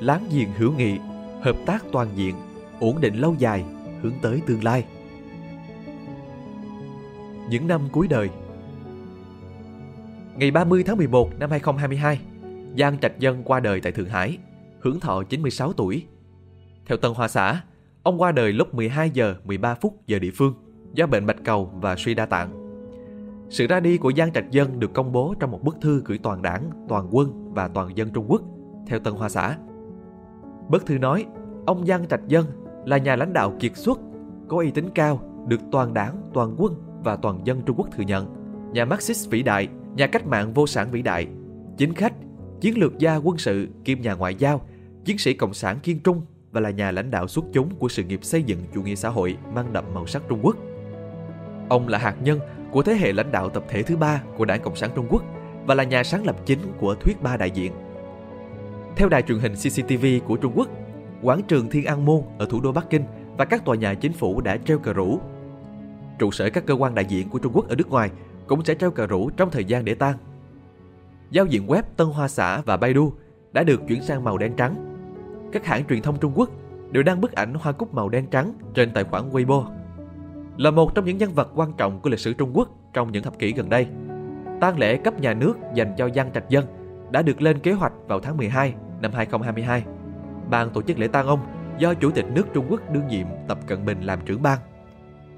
[0.00, 0.98] láng giềng hữu nghị,
[1.42, 2.34] hợp tác toàn diện,
[2.80, 3.64] ổn định lâu dài,
[4.02, 4.84] hướng tới tương lai.
[7.50, 8.30] Những năm cuối đời,
[10.38, 12.20] Ngày 30 tháng 11 năm 2022,
[12.78, 14.38] Giang Trạch Dân qua đời tại Thượng Hải,
[14.80, 16.06] hưởng thọ 96 tuổi.
[16.86, 17.62] Theo Tân Hoa Xã,
[18.02, 20.54] ông qua đời lúc 12 giờ 13 phút giờ địa phương
[20.94, 22.50] do bệnh bạch cầu và suy đa tạng.
[23.50, 26.18] Sự ra đi của Giang Trạch Dân được công bố trong một bức thư gửi
[26.18, 28.42] toàn đảng, toàn quân và toàn dân Trung Quốc,
[28.86, 29.56] theo Tân Hoa Xã.
[30.68, 31.26] Bức thư nói,
[31.66, 32.46] ông Giang Trạch Dân
[32.84, 33.98] là nhà lãnh đạo kiệt xuất,
[34.48, 36.74] có uy tín cao, được toàn đảng, toàn quân
[37.04, 38.26] và toàn dân Trung Quốc thừa nhận.
[38.72, 41.26] Nhà Marxist vĩ đại, nhà cách mạng vô sản vĩ đại,
[41.76, 42.12] chính khách,
[42.60, 44.60] chiến lược gia quân sự kiêm nhà ngoại giao,
[45.04, 46.22] chiến sĩ cộng sản kiên trung
[46.52, 49.08] và là nhà lãnh đạo xuất chúng của sự nghiệp xây dựng chủ nghĩa xã
[49.08, 50.56] hội mang đậm màu sắc Trung Quốc.
[51.68, 52.38] Ông là hạt nhân
[52.70, 55.24] của thế hệ lãnh đạo tập thể thứ ba của Đảng Cộng sản Trung Quốc
[55.66, 57.72] và là nhà sáng lập chính của thuyết ba đại diện.
[58.96, 60.68] Theo đài truyền hình CCTV của Trung Quốc,
[61.22, 63.04] quảng trường Thiên An Môn ở thủ đô Bắc Kinh
[63.38, 65.18] và các tòa nhà chính phủ đã treo cờ rủ.
[66.18, 68.10] Trụ sở các cơ quan đại diện của Trung Quốc ở nước ngoài
[68.46, 70.16] cũng sẽ treo cờ rủ trong thời gian để tang.
[71.30, 73.12] Giao diện web Tân Hoa Xã và Baidu
[73.52, 74.74] đã được chuyển sang màu đen trắng.
[75.52, 76.50] Các hãng truyền thông Trung Quốc
[76.90, 79.64] đều đăng bức ảnh hoa cúc màu đen trắng trên tài khoản Weibo.
[80.56, 83.22] Là một trong những nhân vật quan trọng của lịch sử Trung Quốc trong những
[83.22, 83.86] thập kỷ gần đây,
[84.60, 86.64] tang lễ cấp nhà nước dành cho Giang Trạch Dân
[87.10, 89.84] đã được lên kế hoạch vào tháng 12 năm 2022.
[90.50, 91.40] Ban tổ chức lễ tang ông
[91.78, 94.58] do Chủ tịch nước Trung Quốc đương nhiệm Tập Cận Bình làm trưởng ban.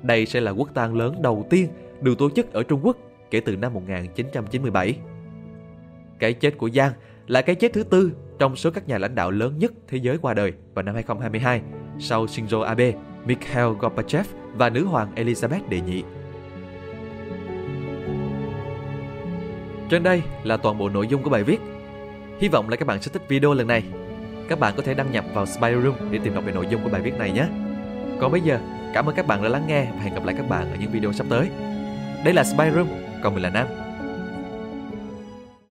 [0.02, 1.68] Đây sẽ là quốc tang lớn đầu tiên
[2.00, 2.96] được tổ chức ở Trung Quốc
[3.30, 4.96] kể từ năm 1997.
[6.18, 6.92] Cái chết của Giang
[7.26, 10.18] là cái chết thứ tư trong số các nhà lãnh đạo lớn nhất thế giới
[10.18, 11.62] qua đời vào năm 2022
[11.98, 12.92] sau Shinzo Abe,
[13.24, 16.02] Mikhail Gorbachev và nữ hoàng Elizabeth đệ nhị.
[19.90, 21.60] Trên đây là toàn bộ nội dung của bài viết.
[22.38, 23.82] Hy vọng là các bạn sẽ thích video lần này.
[24.48, 26.82] Các bạn có thể đăng nhập vào Spider Room để tìm đọc về nội dung
[26.84, 27.46] của bài viết này nhé.
[28.20, 28.60] Còn bây giờ,
[28.94, 30.90] cảm ơn các bạn đã lắng nghe và hẹn gặp lại các bạn ở những
[30.90, 31.50] video sắp tới.
[32.24, 32.88] Đây là Spy Room,
[33.22, 33.87] còn mình là Nam.